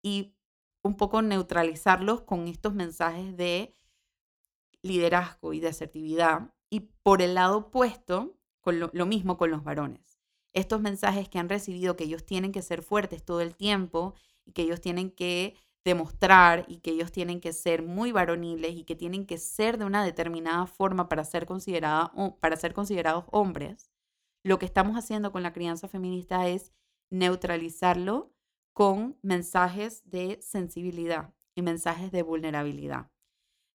y 0.04 0.36
un 0.84 0.98
poco 0.98 1.22
neutralizarlos 1.22 2.24
con 2.24 2.48
estos 2.50 2.74
mensajes 2.76 3.38
de 3.38 3.74
liderazgo 4.82 5.54
y 5.54 5.62
de 5.62 5.70
asertividad. 5.70 6.54
Y 6.70 6.82
por 7.04 7.22
el 7.22 7.36
lado 7.36 7.58
opuesto, 7.58 8.38
lo 8.66 9.06
mismo 9.06 9.38
con 9.38 9.50
los 9.52 9.64
varones 9.64 10.15
estos 10.56 10.82
mensajes 10.82 11.30
que 11.30 11.38
han 11.38 11.50
recibido, 11.50 11.96
que 11.96 12.06
ellos 12.06 12.26
tienen 12.26 12.52
que 12.52 12.64
ser 12.64 12.82
fuertes 12.82 13.24
todo 13.24 13.42
el 13.42 13.56
tiempo 13.56 14.16
y 14.46 14.54
que 14.54 14.64
ellos 14.64 14.82
tienen 14.82 15.12
que 15.12 15.56
demostrar 15.84 16.66
y 16.68 16.78
que 16.78 16.92
ellos 16.92 17.12
tienen 17.12 17.40
que 17.40 17.54
ser 17.54 17.84
muy 17.84 18.12
varoniles 18.12 18.76
y 18.76 18.86
que 18.86 18.96
tienen 18.96 19.28
que 19.28 19.38
ser 19.38 19.78
de 19.78 19.86
una 19.86 20.04
determinada 20.04 20.66
forma 20.66 21.08
para 21.10 21.24
ser, 21.26 21.46
considerada, 21.46 22.12
para 22.40 22.56
ser 22.56 22.74
considerados 22.74 23.26
hombres, 23.32 23.92
lo 24.44 24.58
que 24.58 24.66
estamos 24.66 24.98
haciendo 24.98 25.32
con 25.32 25.44
la 25.44 25.54
crianza 25.54 25.88
feminista 25.88 26.48
es 26.48 26.72
neutralizarlo 27.12 28.34
con 28.74 29.18
mensajes 29.22 30.10
de 30.10 30.40
sensibilidad 30.42 31.34
y 31.54 31.62
mensajes 31.62 32.12
de 32.12 32.24
vulnerabilidad. 32.24 33.12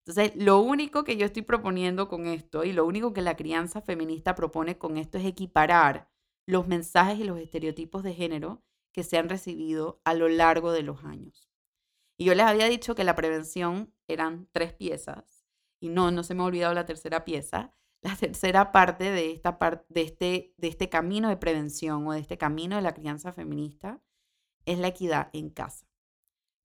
Entonces, 0.07 0.35
lo 0.35 0.61
único 0.61 1.05
que 1.05 1.16
yo 1.16 1.27
estoy 1.27 1.43
proponiendo 1.43 2.09
con 2.09 2.27
esto 2.27 2.64
y 2.64 2.73
lo 2.73 2.87
único 2.87 3.12
que 3.12 3.23
la 3.23 3.37
crianza 3.37 3.83
feminista 3.83 4.35
propone 4.35 4.79
con 4.79 4.97
esto 4.97 5.19
es 5.19 5.27
equiparar 5.27 6.10
los 6.46 6.66
mensajes 6.66 7.18
y 7.18 7.24
los 7.24 7.38
estereotipos 7.38 8.03
de 8.03 8.14
género 8.14 8.62
que 8.92 9.05
se 9.05 9.18
han 9.18 9.29
recibido 9.29 10.00
a 10.05 10.14
lo 10.14 10.29
largo 10.29 10.72
de 10.72 10.83
los 10.83 11.05
años. 11.05 11.48
Y 12.16 12.24
yo 12.24 12.35
les 12.35 12.46
había 12.46 12.66
dicho 12.66 12.94
que 12.94 13.05
la 13.05 13.14
prevención 13.14 13.94
eran 14.07 14.48
tres 14.53 14.72
piezas 14.74 15.46
y 15.81 15.88
no, 15.88 16.11
no 16.11 16.22
se 16.22 16.35
me 16.35 16.42
ha 16.42 16.46
olvidado 16.46 16.74
la 16.74 16.87
tercera 16.87 17.24
pieza. 17.24 17.74
La 18.03 18.16
tercera 18.16 18.72
parte 18.72 19.11
de, 19.11 19.31
esta 19.31 19.59
de, 19.88 20.03
este, 20.03 20.55
de 20.57 20.68
este 20.68 20.88
camino 20.88 21.29
de 21.29 21.37
prevención 21.37 22.07
o 22.07 22.12
de 22.12 22.20
este 22.20 22.38
camino 22.38 22.76
de 22.76 22.83
la 22.83 22.94
crianza 22.94 23.33
feminista 23.33 24.03
es 24.64 24.79
la 24.79 24.88
equidad 24.88 25.31
en 25.33 25.50
casa. 25.50 25.87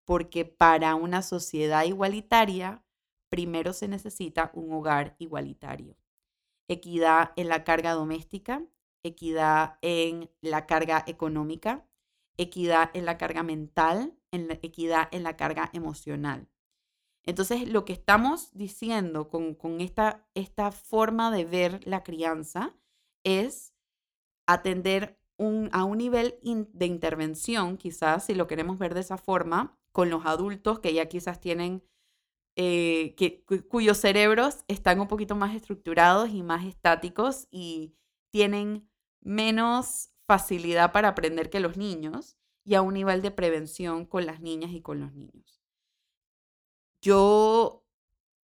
Porque 0.06 0.46
para 0.46 0.96
una 0.96 1.22
sociedad 1.22 1.84
igualitaria, 1.84 2.86
primero 3.30 3.74
se 3.74 3.88
necesita 3.88 4.52
un 4.54 4.72
hogar 4.74 5.16
igualitario. 5.20 5.98
Equidad 6.68 7.32
en 7.36 7.50
la 7.50 7.64
carga 7.64 7.94
doméstica, 7.94 8.66
equidad 9.08 9.78
en 9.82 10.30
la 10.42 10.66
carga 10.66 11.04
económica, 11.08 11.88
equidad 12.38 12.90
en 12.94 13.06
la 13.06 13.18
carga 13.18 13.44
mental, 13.44 14.18
en 14.32 14.52
equidad 14.52 15.08
en 15.12 15.24
la 15.24 15.38
carga 15.38 15.70
emocional. 15.74 16.50
Entonces, 17.24 17.68
lo 17.68 17.86
que 17.86 17.94
estamos 17.94 18.52
diciendo 18.54 19.30
con, 19.30 19.82
esta, 19.82 20.28
esta 20.36 20.72
forma 20.72 21.32
de 21.32 21.46
ver 21.46 21.88
la 21.88 22.04
crianza 22.04 22.76
es 23.24 23.74
atender 24.48 25.20
a 25.72 25.84
un 25.84 25.98
nivel 25.98 26.40
de 26.44 26.86
intervención, 26.86 27.78
quizás, 27.78 28.26
si 28.26 28.36
lo 28.36 28.48
queremos 28.48 28.78
ver 28.78 28.94
de 28.94 29.02
esa 29.02 29.18
forma, 29.18 29.78
con 29.92 30.10
los 30.10 30.26
adultos 30.26 30.80
que 30.80 30.94
ya 30.94 31.08
quizás 31.08 31.42
tienen, 31.42 31.84
eh, 32.56 33.16
que, 33.18 33.44
cuyos 33.68 33.98
cerebros 33.98 34.64
están 34.68 35.00
un 35.00 35.08
poquito 35.08 35.36
más 35.36 35.56
estructurados 35.56 36.30
y 36.30 36.44
más 36.44 36.66
estáticos 36.66 37.48
y 37.52 37.96
tienen 38.32 38.90
menos 39.26 40.12
facilidad 40.28 40.92
para 40.92 41.10
aprender 41.10 41.50
que 41.50 41.60
los 41.60 41.78
niños 41.78 42.38
y 42.64 42.76
a 42.76 42.82
un 42.82 42.94
nivel 42.94 43.22
de 43.22 43.32
prevención 43.32 44.06
con 44.06 44.26
las 44.26 44.40
niñas 44.40 44.72
y 44.72 44.82
con 44.82 45.00
los 45.00 45.14
niños. 45.14 45.62
Yo 47.02 47.84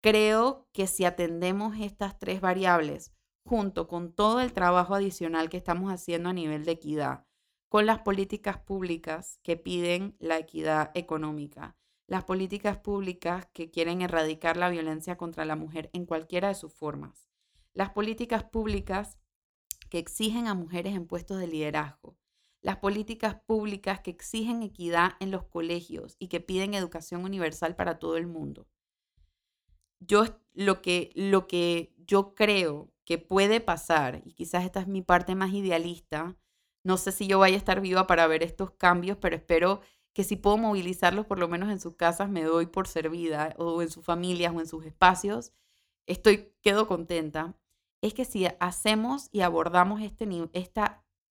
creo 0.03 0.69
que 0.73 0.87
si 0.87 1.05
atendemos 1.05 1.77
estas 1.81 2.19
tres 2.19 2.41
variables 2.41 3.13
junto 3.45 3.89
con 3.89 4.13
todo 4.13 4.41
el 4.41 4.53
trabajo 4.53 4.95
adicional 4.95 5.49
que 5.49 5.57
estamos 5.57 5.93
haciendo 5.93 6.29
a 6.29 6.35
nivel 6.35 6.65
de 6.65 6.73
equidad, 6.73 7.27
con 7.69 7.87
las 7.87 8.01
políticas 8.01 8.59
públicas 8.59 9.41
que 9.43 9.57
piden 9.57 10.15
la 10.19 10.39
equidad 10.39 10.91
económica, 10.95 11.77
las 12.07 12.25
políticas 12.25 12.79
públicas 12.79 13.49
que 13.53 13.71
quieren 13.71 14.03
erradicar 14.03 14.57
la 14.57 14.69
violencia 14.69 15.17
contra 15.17 15.45
la 15.45 15.57
mujer 15.57 15.91
en 15.93 16.07
cualquiera 16.07 16.49
de 16.49 16.55
sus 16.55 16.73
formas, 16.73 17.29
las 17.73 17.91
políticas 17.91 18.45
públicas 18.45 19.19
exigen 19.99 20.47
a 20.47 20.55
mujeres 20.55 20.95
en 20.95 21.07
puestos 21.07 21.39
de 21.39 21.47
liderazgo, 21.47 22.17
las 22.61 22.79
políticas 22.79 23.37
públicas 23.47 24.01
que 24.01 24.11
exigen 24.11 24.63
equidad 24.63 25.13
en 25.21 25.31
los 25.31 25.45
colegios 25.45 26.17
y 26.19 26.29
que 26.29 26.41
piden 26.41 26.75
educación 26.75 27.25
universal 27.25 27.77
para 27.77 27.99
todo 27.99 28.17
el 28.17 28.27
mundo. 28.27 28.67
Yo 30.01 30.25
lo 30.53 30.83
que, 30.83 31.11
lo 31.15 31.47
que 31.47 31.95
yo 31.97 32.35
creo 32.35 32.93
que 33.05 33.19
puede 33.19 33.61
pasar, 33.61 34.23
y 34.25 34.33
quizás 34.33 34.65
esta 34.65 34.81
es 34.81 34.89
mi 34.89 35.01
parte 35.03 35.35
más 35.35 35.53
idealista, 35.53 36.37
no 36.83 36.97
sé 36.97 37.13
si 37.13 37.27
yo 37.27 37.39
vaya 37.39 37.55
a 37.55 37.59
estar 37.59 37.81
viva 37.81 38.07
para 38.07 38.27
ver 38.27 38.43
estos 38.43 38.73
cambios, 38.73 39.17
pero 39.21 39.37
espero 39.37 39.81
que 40.13 40.25
si 40.25 40.37
puedo 40.37 40.57
movilizarlos 40.57 41.27
por 41.27 41.39
lo 41.39 41.47
menos 41.47 41.71
en 41.71 41.79
sus 41.79 41.95
casas 41.97 42.31
me 42.31 42.43
doy 42.43 42.67
por 42.67 42.89
servida 42.89 43.55
o 43.59 43.83
en 43.83 43.91
sus 43.91 44.05
familias 44.05 44.55
o 44.55 44.61
en 44.61 44.67
sus 44.67 44.85
espacios, 44.87 45.53
estoy 46.07 46.53
quedo 46.63 46.89
contenta 46.89 47.55
es 48.01 48.15
que 48.15 48.25
si 48.25 48.47
hacemos 48.61 49.29
y 49.33 49.41
abordamos 49.41 50.01
este, 50.03 50.29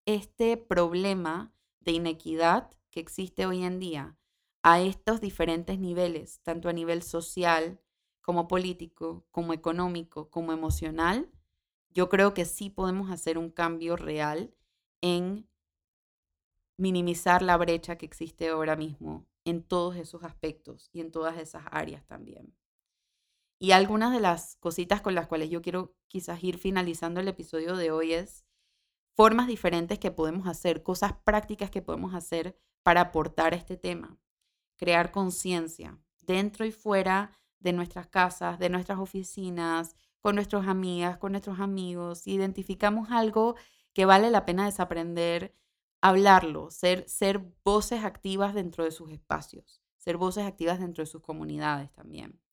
este 0.06 0.58
problema 0.58 1.54
de 1.80 1.92
inequidad 1.94 2.72
que 2.90 3.00
existe 3.00 3.46
hoy 3.46 3.64
en 3.64 3.80
día 3.80 4.18
a 4.64 4.82
estos 4.82 5.22
diferentes 5.22 5.80
niveles, 5.80 6.40
tanto 6.42 6.70
a 6.70 6.74
nivel 6.74 7.04
social 7.04 7.80
como 8.22 8.48
político, 8.48 9.28
como 9.30 9.54
económico, 9.54 10.30
como 10.30 10.52
emocional, 10.52 11.30
yo 11.92 12.10
creo 12.10 12.34
que 12.34 12.46
sí 12.46 12.70
podemos 12.70 13.12
hacer 13.12 13.38
un 13.38 13.52
cambio 13.52 13.96
real 13.96 14.54
en 15.02 15.48
minimizar 16.78 17.42
la 17.42 17.58
brecha 17.58 17.98
que 17.98 18.06
existe 18.06 18.50
ahora 18.50 18.76
mismo 18.76 19.26
en 19.46 19.64
todos 19.64 19.96
esos 19.96 20.24
aspectos 20.24 20.90
y 20.92 21.02
en 21.02 21.12
todas 21.12 21.38
esas 21.38 21.64
áreas 21.72 22.06
también. 22.06 22.54
Y 23.58 23.72
algunas 23.72 24.12
de 24.12 24.20
las 24.20 24.58
cositas 24.58 25.02
con 25.02 25.16
las 25.16 25.28
cuales 25.28 25.50
yo 25.50 25.62
quiero 25.62 25.96
quizás 26.08 26.44
ir 26.44 26.58
finalizando 26.58 27.22
el 27.22 27.28
episodio 27.28 27.76
de 27.78 27.92
hoy 27.92 28.14
es 28.14 28.46
formas 29.16 29.48
diferentes 29.48 29.98
que 29.98 30.12
podemos 30.12 30.48
hacer, 30.48 30.84
cosas 30.84 31.14
prácticas 31.24 31.72
que 31.72 31.82
podemos 31.82 32.14
hacer 32.14 32.58
para 32.84 33.02
aportar 33.02 33.54
este 33.54 33.78
tema. 33.78 34.18
Crear 34.76 35.12
conciencia 35.12 35.98
dentro 36.22 36.66
y 36.66 36.72
fuera 36.72 37.32
de 37.60 37.72
nuestras 37.72 38.08
casas, 38.08 38.60
de 38.60 38.70
nuestras 38.70 39.00
oficinas, 39.00 39.96
con 40.20 40.36
nuestras 40.36 40.68
amigas, 40.68 41.18
con 41.18 41.32
nuestros 41.32 41.62
amigos. 41.62 42.28
Identificamos 42.28 43.10
algo 43.10 43.56
que 43.94 44.06
vale 44.06 44.32
la 44.32 44.46
pena 44.46 44.66
desaprender, 44.66 45.56
hablarlo, 46.02 46.72
ser, 46.72 47.08
ser 47.08 47.40
voces 47.64 48.04
activas 48.04 48.54
dentro 48.54 48.84
de 48.84 48.92
sus 48.92 49.12
espacios, 49.12 49.82
ser 49.98 50.18
voces 50.18 50.46
activas 50.46 50.80
dentro 50.80 51.04
de 51.04 51.08
sus 51.08 51.22
comunidades 51.22 51.90
también 51.94 52.45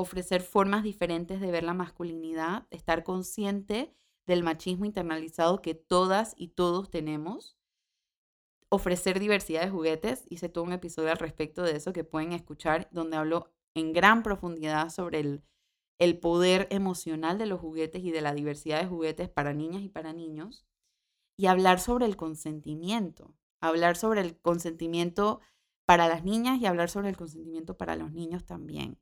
ofrecer 0.00 0.42
formas 0.42 0.82
diferentes 0.82 1.40
de 1.40 1.50
ver 1.50 1.62
la 1.62 1.74
masculinidad, 1.74 2.66
estar 2.70 3.04
consciente 3.04 3.94
del 4.26 4.42
machismo 4.42 4.84
internalizado 4.84 5.62
que 5.62 5.74
todas 5.74 6.34
y 6.36 6.48
todos 6.48 6.90
tenemos, 6.90 7.56
ofrecer 8.68 9.18
diversidad 9.18 9.62
de 9.62 9.70
juguetes. 9.70 10.24
Hice 10.30 10.48
todo 10.48 10.64
un 10.64 10.72
episodio 10.72 11.10
al 11.10 11.18
respecto 11.18 11.62
de 11.62 11.76
eso 11.76 11.92
que 11.92 12.04
pueden 12.04 12.32
escuchar, 12.32 12.88
donde 12.92 13.16
hablo 13.16 13.50
en 13.74 13.92
gran 13.92 14.22
profundidad 14.22 14.88
sobre 14.90 15.20
el, 15.20 15.42
el 15.98 16.18
poder 16.18 16.66
emocional 16.70 17.38
de 17.38 17.46
los 17.46 17.60
juguetes 17.60 18.02
y 18.02 18.10
de 18.10 18.20
la 18.20 18.34
diversidad 18.34 18.80
de 18.80 18.88
juguetes 18.88 19.28
para 19.28 19.52
niñas 19.52 19.82
y 19.82 19.88
para 19.88 20.12
niños. 20.12 20.64
Y 21.36 21.46
hablar 21.46 21.80
sobre 21.80 22.06
el 22.06 22.16
consentimiento, 22.16 23.34
hablar 23.60 23.96
sobre 23.96 24.20
el 24.20 24.38
consentimiento 24.38 25.40
para 25.86 26.06
las 26.06 26.22
niñas 26.22 26.60
y 26.60 26.66
hablar 26.66 26.88
sobre 26.88 27.08
el 27.08 27.16
consentimiento 27.16 27.76
para 27.76 27.96
los 27.96 28.12
niños 28.12 28.44
también. 28.44 28.98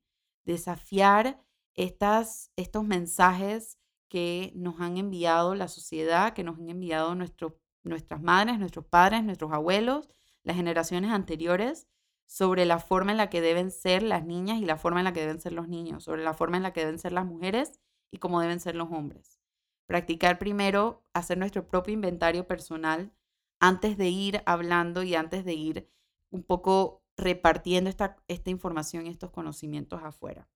Desafiar 0.48 1.44
estas, 1.74 2.52
estos 2.56 2.82
mensajes 2.82 3.78
que 4.08 4.50
nos 4.56 4.80
han 4.80 4.96
enviado 4.96 5.54
la 5.54 5.68
sociedad, 5.68 6.32
que 6.32 6.42
nos 6.42 6.58
han 6.58 6.70
enviado 6.70 7.14
nuestras 7.14 8.22
madres, 8.22 8.58
nuestros 8.58 8.86
padres, 8.86 9.22
nuestros 9.24 9.52
abuelos, 9.52 10.08
las 10.44 10.56
generaciones 10.56 11.10
anteriores, 11.10 11.86
sobre 12.24 12.64
la 12.64 12.78
forma 12.78 13.10
en 13.10 13.18
la 13.18 13.28
que 13.28 13.42
deben 13.42 13.70
ser 13.70 14.02
las 14.02 14.24
niñas 14.24 14.58
y 14.58 14.64
la 14.64 14.78
forma 14.78 15.00
en 15.00 15.04
la 15.04 15.12
que 15.12 15.20
deben 15.20 15.38
ser 15.38 15.52
los 15.52 15.68
niños, 15.68 16.04
sobre 16.04 16.24
la 16.24 16.32
forma 16.32 16.56
en 16.56 16.62
la 16.62 16.72
que 16.72 16.80
deben 16.80 16.98
ser 16.98 17.12
las 17.12 17.26
mujeres 17.26 17.78
y 18.10 18.16
cómo 18.16 18.40
deben 18.40 18.58
ser 18.58 18.74
los 18.74 18.90
hombres. 18.90 19.38
Practicar 19.86 20.38
primero, 20.38 21.04
hacer 21.12 21.36
nuestro 21.36 21.68
propio 21.68 21.92
inventario 21.92 22.46
personal 22.46 23.12
antes 23.60 23.98
de 23.98 24.08
ir 24.08 24.42
hablando 24.46 25.02
y 25.02 25.14
antes 25.14 25.44
de 25.44 25.52
ir 25.52 25.90
un 26.30 26.42
poco 26.42 27.02
repartiendo 27.18 27.90
esta, 27.90 28.16
esta 28.28 28.50
información 28.50 29.06
y 29.06 29.10
estos 29.10 29.30
conocimientos 29.30 30.00
afuera. 30.02 30.48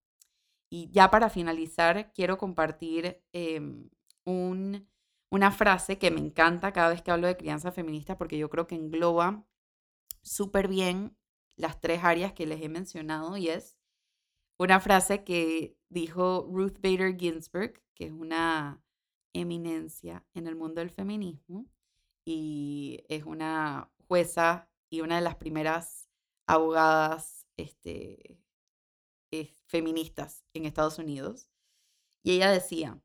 Y 0.69 0.89
ya 0.91 1.11
para 1.11 1.29
finalizar, 1.29 2.11
quiero 2.13 2.37
compartir 2.37 3.21
em, 3.33 3.89
una 4.25 5.51
frase 5.51 5.99
que 5.99 6.09
me 6.09 6.21
encanta 6.21 6.71
cada 6.71 6.89
vez 6.89 7.01
que 7.01 7.11
hablo 7.11 7.27
de 7.27 7.37
crianza 7.37 7.71
feminista 7.71 8.17
porque 8.17 8.37
yo 8.37 8.49
creo 8.49 8.65
que 8.65 8.75
engloba 8.75 9.45
súper 10.23 10.67
bien 10.67 11.15
las 11.57 11.79
tres 11.79 12.03
áreas 12.03 12.33
que 12.33 12.47
les 12.47 12.61
he 12.61 12.69
mencionado 12.69 13.37
y 13.37 13.49
es 13.49 13.77
una 14.57 14.79
frase 14.79 15.23
que 15.23 15.77
dijo 15.89 16.47
Ruth 16.49 16.79
Bader 16.81 17.17
Ginsburg, 17.17 17.83
que 17.93 18.05
es 18.05 18.11
una 18.11 18.81
eminencia 19.33 20.25
en 20.33 20.47
el 20.47 20.55
mundo 20.55 20.79
del 20.79 20.89
feminismo 20.89 21.67
y 22.25 23.03
es 23.09 23.25
una 23.25 23.91
jueza 24.07 24.69
y 24.89 25.01
una 25.01 25.15
de 25.17 25.21
las 25.21 25.35
primeras 25.35 26.09
abogadas 26.47 27.47
este, 27.57 28.39
feministas 29.65 30.45
en 30.53 30.65
Estados 30.65 30.99
Unidos. 30.99 31.49
Y 32.23 32.33
ella 32.33 32.51
decía, 32.51 33.01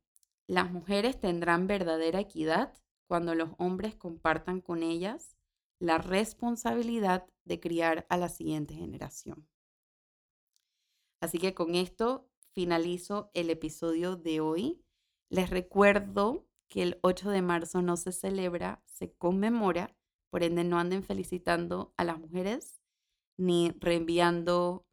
las 0.47 0.71
mujeres 0.71 1.19
tendrán 1.19 1.67
verdadera 1.67 2.21
equidad 2.21 2.75
cuando 3.07 3.35
los 3.35 3.51
hombres 3.59 3.95
compartan 3.97 4.61
con 4.61 4.83
ellas 4.83 5.37
la 5.81 5.99
responsabilidad 5.99 7.27
de 7.45 7.61
criar 7.61 8.07
a 8.11 8.17
la 8.17 8.29
siguiente 8.29 8.75
generación. 8.75 9.49
Así 11.21 11.39
que 11.39 11.55
con 11.55 11.75
esto 11.75 12.29
finalizo 12.53 13.31
el 13.35 13.51
episodio 13.51 14.17
de 14.17 14.41
hoy. 14.41 14.85
Les 15.31 15.51
recuerdo 15.51 16.47
que 16.69 16.83
el 16.83 16.99
8 17.03 17.31
de 17.31 17.43
marzo 17.43 17.83
no 17.83 17.97
se 17.97 18.13
celebra, 18.13 18.83
se 18.87 19.13
conmemora, 19.15 19.97
por 20.31 20.43
ende 20.43 20.65
no 20.65 20.79
anden 20.79 21.03
felicitando 21.03 21.95
a 21.97 22.05
las 22.05 22.19
mujeres 22.19 22.78
ni 23.39 23.71
reenviando 23.81 24.85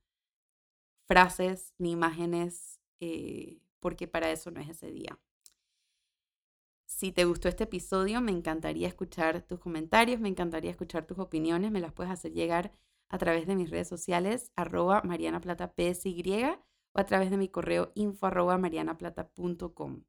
frases 1.08 1.73
ni 1.77 1.91
imágenes, 1.91 2.79
eh, 2.99 3.60
porque 3.79 4.08
para 4.08 4.31
eso 4.31 4.51
no 4.51 4.62
es 4.62 4.69
ese 4.69 4.91
día. 4.91 5.19
Si 6.86 7.12
te 7.12 7.25
gustó 7.25 7.49
este 7.49 7.65
episodio, 7.65 8.21
me 8.21 8.31
encantaría 8.31 8.88
escuchar 8.88 9.41
tus 9.41 9.60
comentarios, 9.60 10.21
me 10.21 10.29
encantaría 10.29 10.71
escuchar 10.71 11.05
tus 11.05 11.19
opiniones, 11.19 11.71
me 11.71 11.81
las 11.81 11.91
puedes 11.91 12.12
hacer 12.12 12.31
llegar 12.31 12.71
a 13.10 13.17
través 13.17 13.47
de 13.47 13.55
mis 13.55 13.69
redes 13.69 13.88
sociales, 13.88 14.51
arroba 14.55 15.01
marianaplata.psy 15.03 16.45
o 16.93 16.99
a 16.99 17.05
través 17.05 17.29
de 17.29 17.38
mi 17.38 17.49
correo 17.49 17.91
info 17.95 18.27
arroba 18.27 18.58
marianaplata.com. 18.58 20.03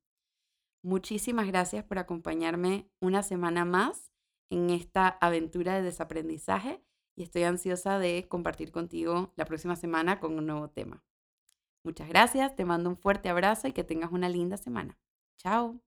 Muchísimas 0.83 1.47
gracias 1.49 1.85
por 1.85 1.99
acompañarme 1.99 2.89
una 3.01 3.23
semana 3.23 3.65
más 3.65 4.13
en 4.51 4.71
esta 4.71 5.09
aventura 5.09 5.75
de 5.75 5.83
desaprendizaje 5.83 6.86
y 7.17 7.23
estoy 7.25 7.45
ansiosa 7.45 7.99
de 7.99 8.29
compartir 8.29 8.71
contigo 8.71 9.33
la 9.37 9.47
próxima 9.47 9.75
semana 9.75 10.21
con 10.21 10.39
un 10.39 10.47
nuevo 10.47 10.69
tema. 10.69 11.03
Muchas 11.83 12.09
gracias, 12.09 12.55
te 12.57 12.65
mando 12.65 12.91
un 12.91 12.97
fuerte 12.97 13.29
abrazo 13.29 13.69
y 13.69 13.73
que 13.73 13.85
tengas 13.85 14.13
una 14.13 14.29
linda 14.29 14.57
semana. 14.57 14.99
Chao. 15.39 15.81